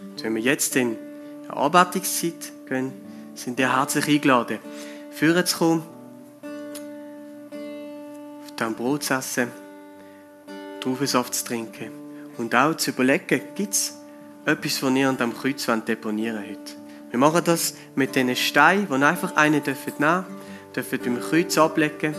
Und 0.00 0.24
wenn 0.24 0.34
wir 0.34 0.42
jetzt 0.42 0.74
in 0.74 0.96
die 1.44 1.50
Arbeitungszeit 1.50 2.52
gehen, 2.66 2.92
sind 3.34 3.58
ihr 3.58 3.74
herzlich 3.74 4.08
eingeladen, 4.08 4.58
führen 5.10 5.46
zu 5.46 5.58
kommen, 5.58 5.82
auf 8.42 8.56
dem 8.56 8.74
Brot 8.74 9.04
zu 9.04 9.14
essen, 9.14 9.50
Traubensaft 10.80 11.34
zu 11.34 11.44
trinken 11.44 11.90
und 12.36 12.54
auch 12.54 12.74
zu 12.74 12.90
überlegen, 12.90 13.40
gibt 13.54 13.72
es 13.72 13.98
etwas, 14.44 14.82
was 14.82 14.92
ihr 14.94 15.08
an 15.08 15.16
diesem 15.16 15.34
Kreuz 15.34 15.66
deponieren 15.86 16.44
wollt. 16.44 16.76
Wir 17.10 17.18
machen 17.18 17.42
das 17.44 17.74
mit 17.94 18.14
diesen 18.14 18.36
Steinen, 18.36 18.88
die 18.88 18.94
einfach 18.94 19.36
einen 19.36 19.62
nehmen 19.62 20.24
dürfen, 20.74 20.98
beim 21.04 21.20
Kreuz 21.20 21.56
ablegen. 21.56 22.14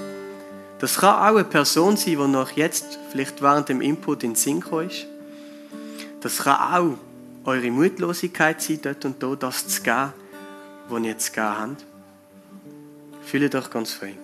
Das 0.79 0.97
kann 0.97 1.15
auch 1.15 1.35
eine 1.35 1.43
Person 1.43 1.97
sein, 1.97 2.17
die 2.17 2.27
noch 2.27 2.51
jetzt 2.51 2.99
vielleicht 3.11 3.41
während 3.41 3.69
dem 3.69 3.81
Input 3.81 4.23
in 4.23 4.31
den 4.31 4.35
Sinn 4.35 4.63
ist. 4.87 5.07
Das 6.21 6.37
kann 6.39 6.73
auch 6.73 6.97
eure 7.45 7.71
Mutlosigkeit 7.71 8.61
sein, 8.61 8.79
dort 8.81 9.05
und 9.05 9.21
dort 9.21 9.43
das 9.43 9.67
zu 9.67 9.81
geben, 9.81 10.13
ihr 10.89 11.11
jetzt 11.11 11.33
gegeben 11.33 11.59
habt. 11.59 11.85
Fühlt 13.23 13.55
euch 13.55 13.69
ganz 13.69 13.93
frei. 13.93 14.15